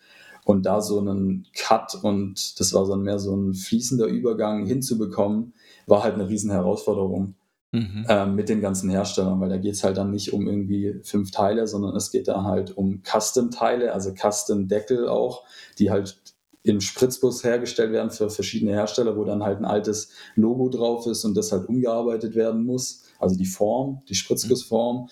[0.46, 5.54] Und da so einen Cut und das war so mehr so ein fließender Übergang hinzubekommen,
[5.86, 7.36] war halt eine riesen Herausforderung
[7.72, 8.06] mhm.
[8.08, 11.32] äh, mit den ganzen Herstellern, weil da geht es halt dann nicht um irgendwie fünf
[11.32, 15.44] Teile, sondern es geht da halt um Custom-Teile, also Custom-Deckel auch,
[15.78, 16.20] die halt
[16.64, 21.24] in Spritzbus hergestellt werden für verschiedene Hersteller, wo dann halt ein altes Logo drauf ist
[21.24, 25.10] und das halt umgearbeitet werden muss also die Form, die Spritzgussform.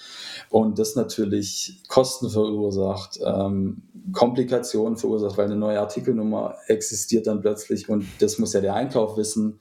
[0.50, 3.84] Und das natürlich Kosten verursacht, ähm,
[4.14, 7.90] Komplikationen verursacht, weil eine neue Artikelnummer existiert dann plötzlich.
[7.90, 9.60] Und das muss ja der Einkauf wissen.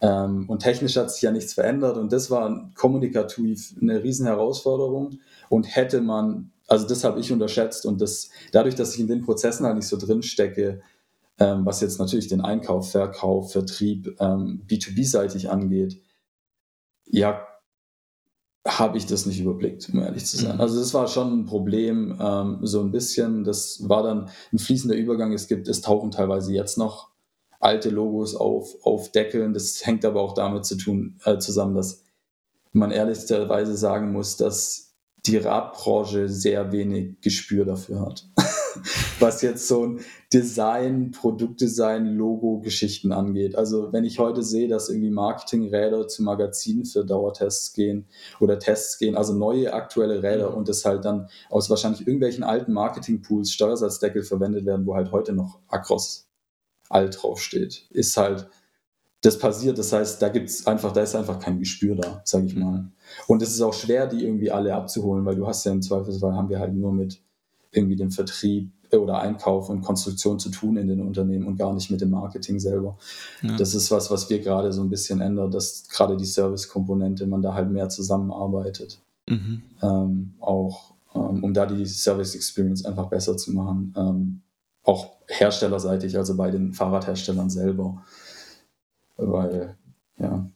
[0.00, 1.96] Ähm, und technisch hat sich ja nichts verändert.
[1.96, 5.18] Und das war kommunikativ eine riesen Herausforderung
[5.48, 7.84] und hätte man, also das habe ich unterschätzt.
[7.84, 10.80] Und das dadurch, dass ich in den Prozessen halt nicht so drin stecke,
[11.38, 16.00] ähm, was jetzt natürlich den Einkauf, Verkauf, Vertrieb ähm, B2B-seitig angeht,
[17.06, 17.46] ja,
[18.66, 20.56] habe ich das nicht überblickt, um ehrlich zu sein.
[20.56, 20.60] Mhm.
[20.60, 23.44] Also das war schon ein Problem, ähm, so ein bisschen.
[23.44, 25.32] Das war dann ein fließender Übergang.
[25.32, 27.10] Es gibt, es tauchen teilweise jetzt noch
[27.58, 29.52] alte Logos auf, auf Deckeln.
[29.52, 32.04] Das hängt aber auch damit zu tun, äh, zusammen, dass
[32.72, 34.94] man ehrlicherweise sagen muss, dass
[35.26, 38.28] die Radbranche sehr wenig Gespür dafür hat.
[39.20, 40.00] Was jetzt so ein
[40.32, 43.56] Design, Produktdesign, Logo-Geschichten angeht.
[43.56, 48.06] Also wenn ich heute sehe, dass irgendwie Marketingräder zu Magazinen für Dauertests gehen
[48.40, 50.56] oder Tests gehen, also neue aktuelle Räder mhm.
[50.58, 55.32] und das halt dann aus wahrscheinlich irgendwelchen alten Marketingpools Steuersatzdeckel verwendet werden, wo halt heute
[55.32, 56.28] noch Acros
[56.88, 58.48] alt draufsteht, ist halt
[59.22, 59.78] das passiert.
[59.78, 62.90] Das heißt, da gibt's einfach, da ist einfach kein Gespür da, sage ich mal.
[63.26, 66.34] Und es ist auch schwer, die irgendwie alle abzuholen, weil du hast ja im Zweifelsfall
[66.34, 67.22] haben wir halt nur mit
[67.72, 71.90] irgendwie dem Vertrieb oder Einkauf und Konstruktion zu tun in den Unternehmen und gar nicht
[71.90, 72.98] mit dem Marketing selber.
[73.40, 73.56] Ja.
[73.56, 77.40] Das ist was, was wir gerade so ein bisschen ändern, dass gerade die Service-Komponente, man
[77.40, 79.00] da halt mehr zusammenarbeitet.
[79.28, 79.62] Mhm.
[79.82, 83.94] Ähm, auch ähm, um da die Service-Experience einfach besser zu machen.
[83.96, 84.40] Ähm,
[84.84, 88.02] auch herstellerseitig, also bei den Fahrradherstellern selber.
[89.16, 89.76] Weil,
[90.18, 90.50] ja.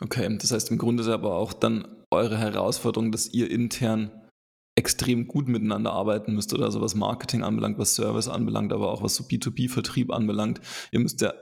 [0.00, 4.10] Okay, das heißt im Grunde ist aber auch dann eure Herausforderung, dass ihr intern
[4.74, 9.02] extrem gut miteinander arbeiten müsst oder so was Marketing anbelangt, was Service anbelangt, aber auch
[9.02, 10.60] was so B2B-Vertrieb anbelangt.
[10.92, 11.34] Ihr müsst ja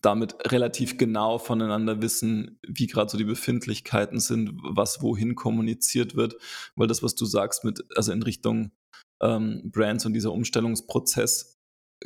[0.00, 6.36] damit relativ genau voneinander wissen, wie gerade so die Befindlichkeiten sind, was wohin kommuniziert wird,
[6.76, 8.72] weil das, was du sagst, mit, also in Richtung
[9.22, 11.58] ähm, Brands und dieser Umstellungsprozess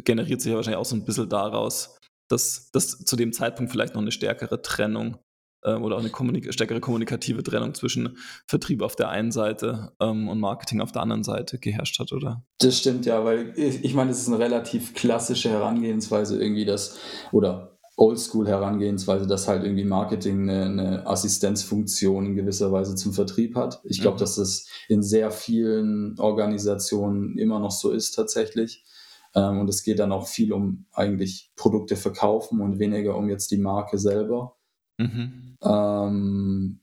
[0.04, 1.96] generiert sich ja wahrscheinlich auch so ein bisschen daraus,
[2.28, 5.18] dass, dass zu dem Zeitpunkt vielleicht noch eine stärkere Trennung
[5.66, 10.28] ähm, oder auch eine kommunik stärkere kommunikative Trennung zwischen Vertrieb auf der einen Seite ähm,
[10.28, 12.42] und Marketing auf der anderen Seite geherrscht hat, oder?
[12.58, 16.98] Das stimmt ja, weil ich, ich meine, es ist eine relativ klassische Herangehensweise irgendwie, das
[17.32, 23.80] oder Oldschool-Herangehensweise, dass halt irgendwie Marketing eine, eine, Assistenzfunktion in gewisser Weise zum Vertrieb hat.
[23.84, 24.20] Ich glaube, mhm.
[24.20, 28.84] dass das in sehr vielen Organisationen immer noch so ist tatsächlich.
[29.34, 33.50] Ähm, und es geht dann auch viel um eigentlich Produkte verkaufen und weniger um jetzt
[33.50, 34.55] die Marke selber.
[34.98, 35.56] Mhm.
[35.62, 36.80] Ähm,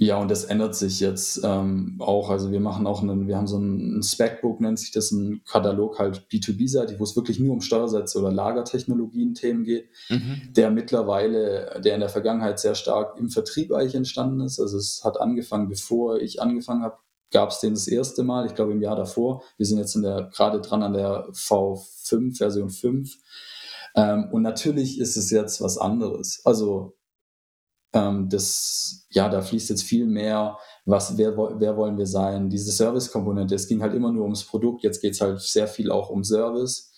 [0.00, 2.30] ja, und das ändert sich jetzt ähm, auch.
[2.30, 5.42] Also wir machen auch einen, wir haben so ein, ein Specbook, nennt sich das, ein
[5.44, 10.52] Katalog halt B2B-seitig, wo es wirklich nur um Steuersätze oder Lagertechnologien-Themen geht, mhm.
[10.56, 14.60] der mittlerweile, der in der Vergangenheit sehr stark im Vertrieb eigentlich entstanden ist.
[14.60, 16.98] Also es hat angefangen, bevor ich angefangen habe,
[17.32, 19.42] gab es den das erste Mal, ich glaube im Jahr davor.
[19.56, 23.16] Wir sind jetzt in der, gerade dran an der V5, Version 5.
[23.96, 26.40] Ähm, und natürlich ist es jetzt was anderes.
[26.44, 26.97] Also
[27.92, 32.72] ähm, das, ja, da fließt jetzt viel mehr, was, wer, wer wollen wir sein, diese
[32.72, 33.54] Service-Komponente.
[33.54, 36.24] Es ging halt immer nur ums Produkt, jetzt geht es halt sehr viel auch um
[36.24, 36.92] Service,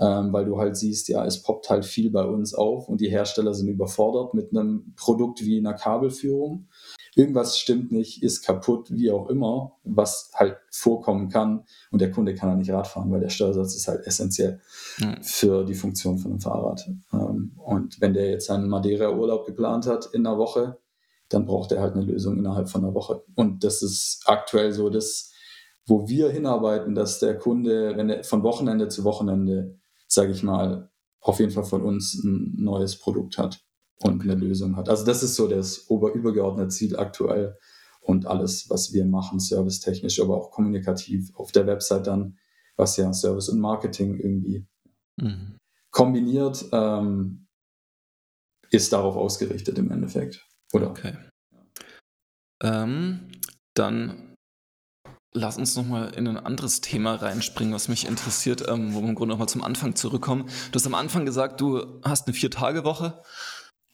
[0.00, 3.10] ähm, weil du halt siehst, ja, es poppt halt viel bei uns auf und die
[3.10, 6.68] Hersteller sind überfordert mit einem Produkt wie einer Kabelführung
[7.16, 11.64] irgendwas stimmt nicht, ist kaputt, wie auch immer, was halt vorkommen kann.
[11.90, 14.60] Und der Kunde kann halt nicht Rad fahren, weil der Steuersatz ist halt essentiell
[15.00, 15.22] mhm.
[15.22, 16.86] für die Funktion von einem Fahrrad.
[17.12, 20.78] Ähm, und wenn der jetzt einen Madeira-Urlaub geplant hat in einer Woche,
[21.30, 23.24] dann braucht er halt eine Lösung innerhalb von einer Woche.
[23.34, 25.32] Und das ist aktuell so das,
[25.86, 30.90] wo wir hinarbeiten, dass der Kunde, wenn er von Wochenende zu Wochenende, sage ich mal,
[31.20, 33.65] auf jeden Fall von uns ein neues Produkt hat
[34.00, 34.88] und eine Lösung hat.
[34.88, 37.58] Also das ist so das ober übergeordnete Ziel aktuell
[38.00, 42.38] und alles, was wir machen, servicetechnisch, aber auch kommunikativ auf der Website dann,
[42.76, 44.66] was ja Service und Marketing irgendwie
[45.16, 45.56] mhm.
[45.90, 47.46] kombiniert, ähm,
[48.70, 50.46] ist darauf ausgerichtet im Endeffekt.
[50.72, 50.90] Oder?
[50.90, 51.16] Okay.
[52.62, 53.28] Ähm,
[53.74, 54.34] dann
[55.32, 59.14] lass uns nochmal in ein anderes Thema reinspringen, was mich interessiert, ähm, wo wir im
[59.14, 60.46] Grunde nochmal zum Anfang zurückkommen.
[60.72, 63.22] Du hast am Anfang gesagt, du hast eine Vier-Tage-Woche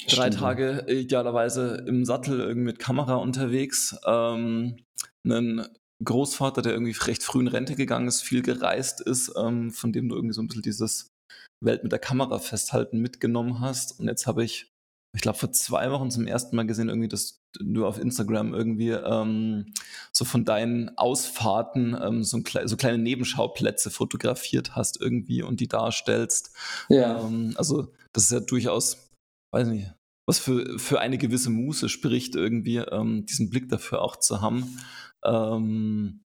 [0.06, 0.38] drei Stimmt.
[0.38, 3.96] Tage idealerweise im Sattel irgendwie mit Kamera unterwegs.
[4.06, 4.76] Ähm,
[5.24, 5.66] einen
[6.04, 10.08] Großvater, der irgendwie recht früh in Rente gegangen ist, viel gereist ist, ähm, von dem
[10.08, 11.12] du irgendwie so ein bisschen dieses
[11.60, 14.00] Welt mit der Kamera festhalten mitgenommen hast.
[14.00, 14.72] Und jetzt habe ich,
[15.14, 18.90] ich glaube, vor zwei Wochen zum ersten Mal gesehen, irgendwie, dass du auf Instagram irgendwie
[18.90, 19.72] ähm,
[20.10, 25.68] so von deinen Ausfahrten ähm, so, ein, so, kleine Nebenschauplätze fotografiert hast irgendwie und die
[25.68, 26.52] darstellst.
[26.88, 27.20] Ja.
[27.20, 29.11] Ähm, also das ist ja durchaus
[29.52, 29.92] weiß nicht,
[30.26, 34.78] was für, für eine gewisse Muße spricht, irgendwie ähm, diesen Blick dafür auch zu haben.
[35.24, 36.24] Ähm,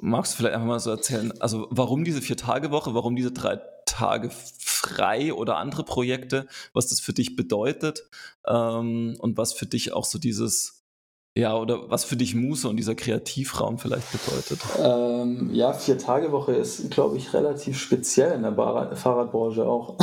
[0.00, 4.30] magst du vielleicht einfach mal so erzählen, also warum diese Vier-Tage-Woche, warum diese drei Tage
[4.30, 8.08] frei oder andere Projekte, was das für dich bedeutet
[8.46, 10.83] ähm, und was für dich auch so dieses
[11.36, 14.60] Ja, oder was für dich Muße und dieser Kreativraum vielleicht bedeutet?
[14.78, 19.96] Ähm, ja, Vier-Tage-Woche ist, glaube ich, relativ speziell in der Bar Fahrradbranche auch.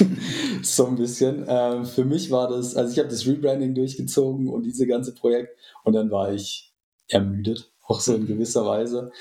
[0.62, 1.46] so ein bisschen.
[1.48, 5.56] Ähm, für mich war das, also ich habe das Rebranding durchgezogen und diese ganze Projekt
[5.84, 6.74] und dann war ich
[7.08, 8.26] ermüdet, auch so in mhm.
[8.26, 9.12] gewisser Weise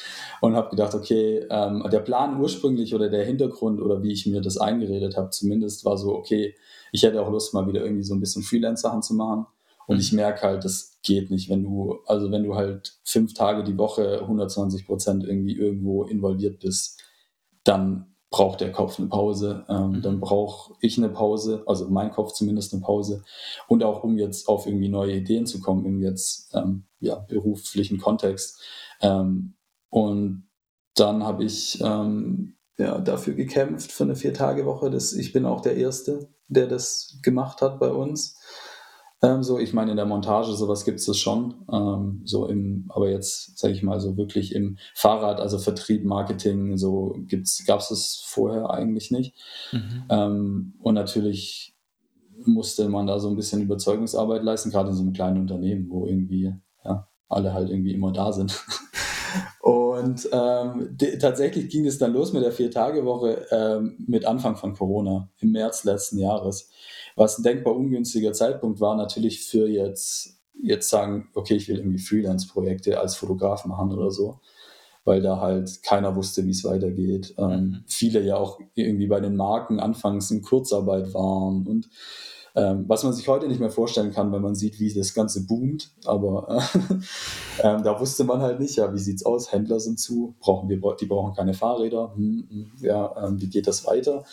[0.42, 4.42] und habe gedacht, okay, ähm, der Plan ursprünglich oder der Hintergrund oder wie ich mir
[4.42, 6.54] das eingeredet habe, zumindest war so, okay,
[6.92, 9.46] ich hätte auch Lust, mal wieder irgendwie so ein bisschen Freelance-Sachen zu machen
[9.88, 10.18] und ich mhm.
[10.18, 14.22] merke halt, das geht nicht, wenn du, also wenn du halt fünf Tage die Woche
[14.22, 17.02] 120 Prozent irgendwie irgendwo involviert bist,
[17.64, 20.02] dann braucht der Kopf eine Pause, ähm, mhm.
[20.02, 23.24] dann brauche ich eine Pause, also mein Kopf zumindest eine Pause.
[23.68, 27.98] Und auch um jetzt auf irgendwie neue Ideen zu kommen, im jetzt ähm, ja, beruflichen
[27.98, 28.62] Kontext.
[29.02, 29.54] Ähm,
[29.90, 30.50] und
[30.96, 34.94] dann habe ich ähm, ja, dafür gekämpft für eine Vier-Tage-Woche.
[35.18, 38.38] Ich bin auch der Erste, der das gemacht hat bei uns.
[39.26, 41.56] Ähm, so, ich meine, in der Montage, sowas gibt es schon.
[41.72, 46.78] Ähm, so im, aber jetzt, sage ich mal, so wirklich im Fahrrad, also Vertrieb, Marketing,
[46.78, 47.16] so
[47.66, 49.36] gab es es vorher eigentlich nicht.
[49.72, 50.04] Mhm.
[50.10, 51.76] Ähm, und natürlich
[52.46, 56.06] musste man da so ein bisschen Überzeugungsarbeit leisten, gerade in so einem kleinen Unternehmen, wo
[56.06, 56.54] irgendwie
[56.84, 58.64] ja, alle halt irgendwie immer da sind.
[59.60, 65.30] Und ähm, tatsächlich ging es dann los mit der Vier-Tage-Woche ähm, mit Anfang von Corona
[65.40, 66.70] im März letzten Jahres.
[67.16, 72.00] Was ein denkbar ungünstiger Zeitpunkt war, natürlich für jetzt, jetzt sagen, okay, ich will irgendwie
[72.00, 74.40] Freelance-Projekte als Fotograf machen oder so,
[75.06, 77.34] weil da halt keiner wusste, wie es weitergeht.
[77.38, 77.84] Ähm, mhm.
[77.88, 81.90] Viele ja auch irgendwie bei den Marken anfangs in Kurzarbeit waren und
[82.58, 85.46] ähm, was man sich heute nicht mehr vorstellen kann, wenn man sieht, wie das Ganze
[85.46, 85.92] boomt.
[86.06, 86.80] Aber äh,
[87.68, 89.52] ähm, da wusste man halt nicht, ja, wie sieht es aus?
[89.52, 92.14] Händler sind zu, brauchen wir, die brauchen keine Fahrräder.
[92.16, 94.24] Hm, hm, ja, ähm, wie geht das weiter?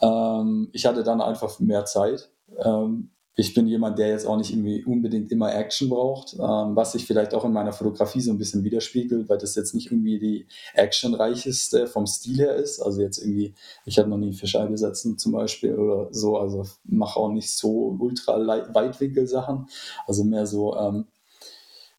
[0.00, 2.30] Ähm, ich hatte dann einfach mehr Zeit.
[2.58, 4.52] Ähm, ich bin jemand, der jetzt auch nicht
[4.84, 8.64] unbedingt immer Action braucht, ähm, was sich vielleicht auch in meiner Fotografie so ein bisschen
[8.64, 12.80] widerspiegelt, weil das jetzt nicht irgendwie die actionreicheste vom Stil her ist.
[12.80, 17.20] Also jetzt irgendwie, ich habe noch nie Fischei setzen zum Beispiel oder so, also mache
[17.20, 18.38] auch nicht so ultra
[18.74, 19.68] Weitwinkel-Sachen,
[20.08, 21.06] also mehr so ähm,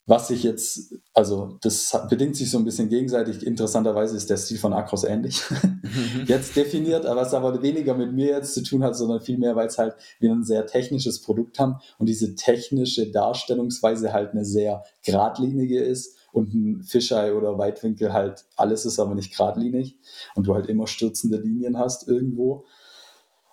[0.10, 3.45] was sich jetzt, also das bedingt sich so ein bisschen gegenseitig.
[3.45, 5.43] Interessanterweise ist der Stil von Akros ähnlich
[5.84, 6.24] mhm.
[6.26, 9.68] jetzt definiert, aber was aber weniger mit mir jetzt zu tun hat, sondern vielmehr, weil
[9.68, 14.84] es halt wir ein sehr technisches Produkt haben und diese technische Darstellungsweise halt eine sehr
[15.05, 19.99] geradlinige ist und ein Fischei oder Weitwinkel halt alles ist aber nicht geradlinig
[20.34, 22.66] und du halt immer stürzende Linien hast irgendwo.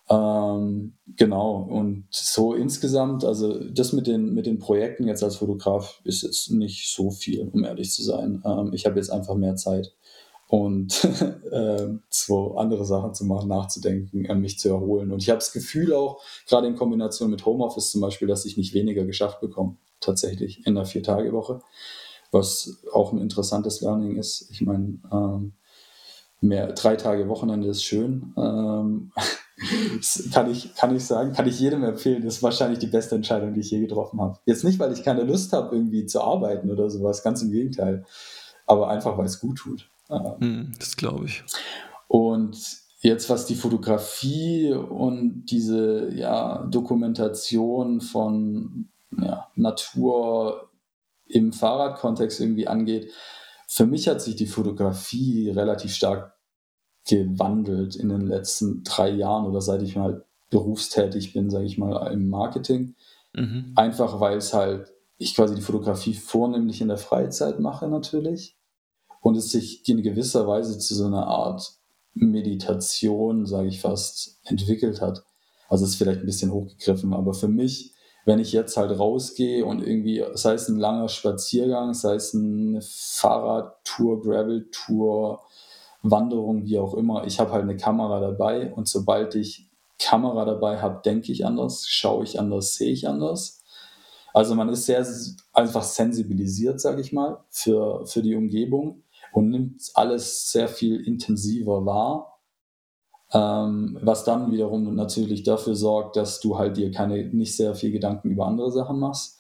[0.09, 6.01] Ähm, genau, und so insgesamt, also das mit den, mit den Projekten jetzt als Fotograf
[6.05, 8.43] ist jetzt nicht so viel, um ehrlich zu sein.
[8.45, 9.93] Ähm, ich habe jetzt einfach mehr Zeit
[10.49, 11.05] und
[11.51, 15.11] äh, zwei andere Sachen zu machen, nachzudenken, äh, mich zu erholen.
[15.11, 18.57] Und ich habe das Gefühl auch, gerade in Kombination mit Homeoffice zum Beispiel, dass ich
[18.57, 21.63] nicht weniger geschafft bekomme, tatsächlich in der Vier-Tage-Woche,
[22.31, 24.49] was auch ein interessantes Learning ist.
[24.53, 25.55] Ich meine, ähm,
[26.41, 28.33] mehr drei Tage Wochenende ist schön.
[28.37, 29.13] Ähm,
[29.97, 32.23] Das kann ich, kann ich sagen, kann ich jedem empfehlen.
[32.23, 34.39] Das ist wahrscheinlich die beste Entscheidung, die ich je getroffen habe.
[34.45, 38.05] Jetzt nicht, weil ich keine Lust habe, irgendwie zu arbeiten oder sowas, ganz im Gegenteil.
[38.67, 39.89] Aber einfach, weil es gut tut.
[40.09, 41.43] Hm, das glaube ich.
[42.09, 42.59] Und
[43.01, 48.89] jetzt, was die Fotografie und diese ja, Dokumentation von
[49.19, 50.71] ja, Natur
[51.27, 53.11] im Fahrradkontext irgendwie angeht,
[53.69, 56.36] für mich hat sich die Fotografie relativ stark
[57.07, 62.13] gewandelt in den letzten drei Jahren oder seit ich mal berufstätig bin, sage ich mal,
[62.13, 62.95] im Marketing.
[63.33, 63.73] Mhm.
[63.77, 68.57] Einfach weil es halt, ich quasi die Fotografie vornehmlich in der Freizeit mache natürlich
[69.21, 71.75] und es sich in gewisser Weise zu so einer Art
[72.15, 75.25] Meditation, sage ich fast, entwickelt hat.
[75.69, 77.93] Also es ist vielleicht ein bisschen hochgegriffen, aber für mich,
[78.25, 82.81] wenn ich jetzt halt rausgehe und irgendwie, sei es ein langer Spaziergang, sei es eine
[82.83, 85.41] Fahrradtour, Gravel-Tour,
[86.11, 90.81] Wanderung, wie auch immer, ich habe halt eine Kamera dabei und sobald ich Kamera dabei
[90.81, 93.63] habe, denke ich anders, schaue ich anders, sehe ich anders.
[94.35, 95.07] Also man ist sehr
[95.55, 99.03] einfach sensibilisiert, sage ich mal, für, für die Umgebung
[99.33, 102.41] und nimmt alles sehr viel intensiver wahr,
[103.33, 107.93] ähm, was dann wiederum natürlich dafür sorgt, dass du halt dir keine nicht sehr viel
[107.93, 109.36] Gedanken über andere Sachen machst.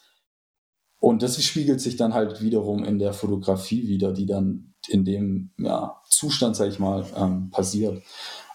[0.98, 5.50] Und das spiegelt sich dann halt wiederum in der Fotografie wieder, die dann in dem
[5.58, 8.02] ja, Zustand, sag ich mal, ähm, passiert.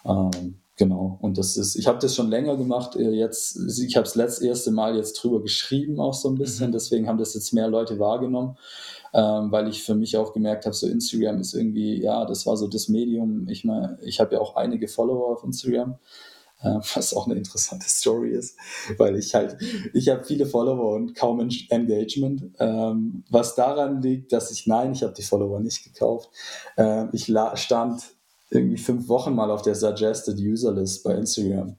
[0.04, 1.18] Ähm, genau.
[1.20, 2.96] Und das ist, ich habe das schon länger gemacht.
[2.96, 6.68] Äh, jetzt, ich habe es letzte erste Mal jetzt drüber geschrieben, auch so ein bisschen.
[6.68, 6.72] Mhm.
[6.72, 8.56] Deswegen haben das jetzt mehr Leute wahrgenommen,
[9.14, 12.56] ähm, weil ich für mich auch gemerkt habe, so Instagram ist irgendwie, ja, das war
[12.56, 13.48] so das Medium.
[13.48, 15.98] Ich meine, ich habe ja auch einige Follower auf Instagram.
[16.62, 18.56] Äh, was auch eine interessante Story ist,
[18.98, 19.56] weil ich halt,
[19.92, 25.02] ich habe viele Follower und kaum Engagement, ähm, was daran liegt, dass ich, nein, ich
[25.02, 26.30] habe die Follower nicht gekauft.
[26.76, 28.02] Äh, ich stand
[28.50, 31.76] irgendwie fünf Wochen mal auf der Suggested User List bei Instagram.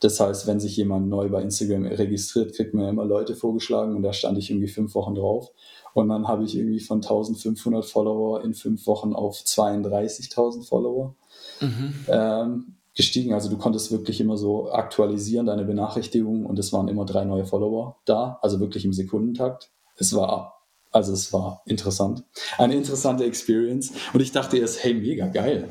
[0.00, 4.02] Das heißt, wenn sich jemand neu bei Instagram registriert, kriegt man immer Leute vorgeschlagen und
[4.02, 5.50] da stand ich irgendwie fünf Wochen drauf.
[5.94, 11.14] Und dann habe ich irgendwie von 1500 Follower in fünf Wochen auf 32.000 Follower
[11.60, 11.94] mhm.
[12.08, 13.32] ähm, gestiegen.
[13.32, 17.44] Also du konntest wirklich immer so aktualisieren, deine Benachrichtigungen und es waren immer drei neue
[17.44, 19.70] Follower da, also wirklich im Sekundentakt.
[19.96, 22.24] Es war, also es war interessant.
[22.58, 23.92] Eine interessante Experience.
[24.12, 25.68] Und ich dachte erst, hey, mega geil.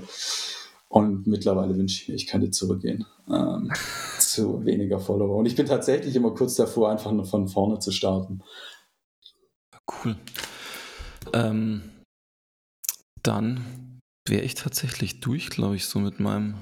[0.88, 3.72] Und mittlerweile wünsche ich mir, ich könnte zurückgehen ähm,
[4.20, 5.38] zu weniger Follower.
[5.38, 8.42] Und ich bin tatsächlich immer kurz davor, einfach nur von vorne zu starten.
[10.04, 10.16] Cool.
[11.34, 11.82] Ähm,
[13.24, 16.56] dann wäre ich tatsächlich durch, glaube ich, so mit meinem,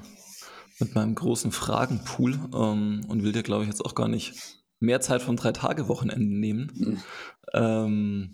[0.79, 5.01] mit meinem großen Fragenpool ähm, und will dir, glaube ich, jetzt auch gar nicht mehr
[5.01, 6.71] Zeit von drei Tage Wochenenden nehmen.
[6.73, 7.03] Mhm.
[7.53, 8.33] Ähm,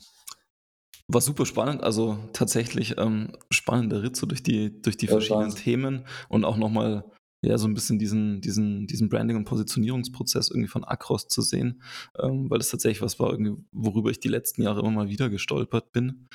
[1.08, 6.06] war super spannend, also tatsächlich ähm, spannender Ritt so durch die, durch die verschiedenen Themen
[6.30, 7.04] und auch nochmal
[7.42, 11.82] ja, so ein bisschen diesen, diesen, diesen Branding- und Positionierungsprozess irgendwie von Acros zu sehen,
[12.22, 15.30] ähm, weil das tatsächlich was war, irgendwie, worüber ich die letzten Jahre immer mal wieder
[15.30, 16.28] gestolpert bin.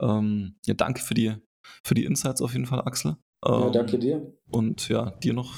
[0.00, 1.34] Ähm, ja, danke für die,
[1.84, 3.16] für die Insights auf jeden Fall, Axel.
[3.44, 4.32] Ähm, ja, danke dir.
[4.50, 5.52] Und ja, dir noch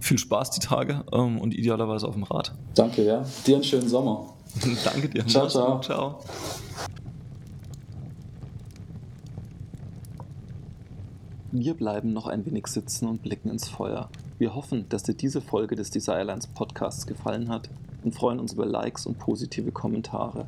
[0.00, 2.54] viel Spaß die Tage ähm, und idealerweise auf dem Rad.
[2.74, 3.24] Danke, ja.
[3.46, 4.34] Dir einen schönen Sommer.
[4.84, 5.26] danke dir.
[5.26, 5.80] Ciao, ciao.
[5.80, 6.20] Ciao.
[11.52, 14.08] Wir bleiben noch ein wenig sitzen und blicken ins Feuer.
[14.38, 17.68] Wir hoffen, dass dir diese Folge des Desirelines Podcasts gefallen hat
[18.04, 20.46] und freuen uns über Likes und positive Kommentare.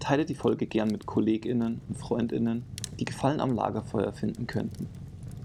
[0.00, 2.64] Teile die Folge gern mit KollegInnen und FreundInnen,
[2.98, 4.88] die Gefallen am Lagerfeuer finden könnten.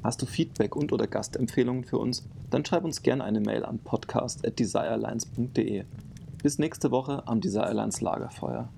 [0.04, 2.28] Hast du Feedback und oder Gastempfehlungen für uns?
[2.50, 5.86] Dann schreib uns gerne eine Mail an podcast.desirelines.de.
[6.42, 8.70] Bis nächste Woche am Desirelines Lagerfeuer.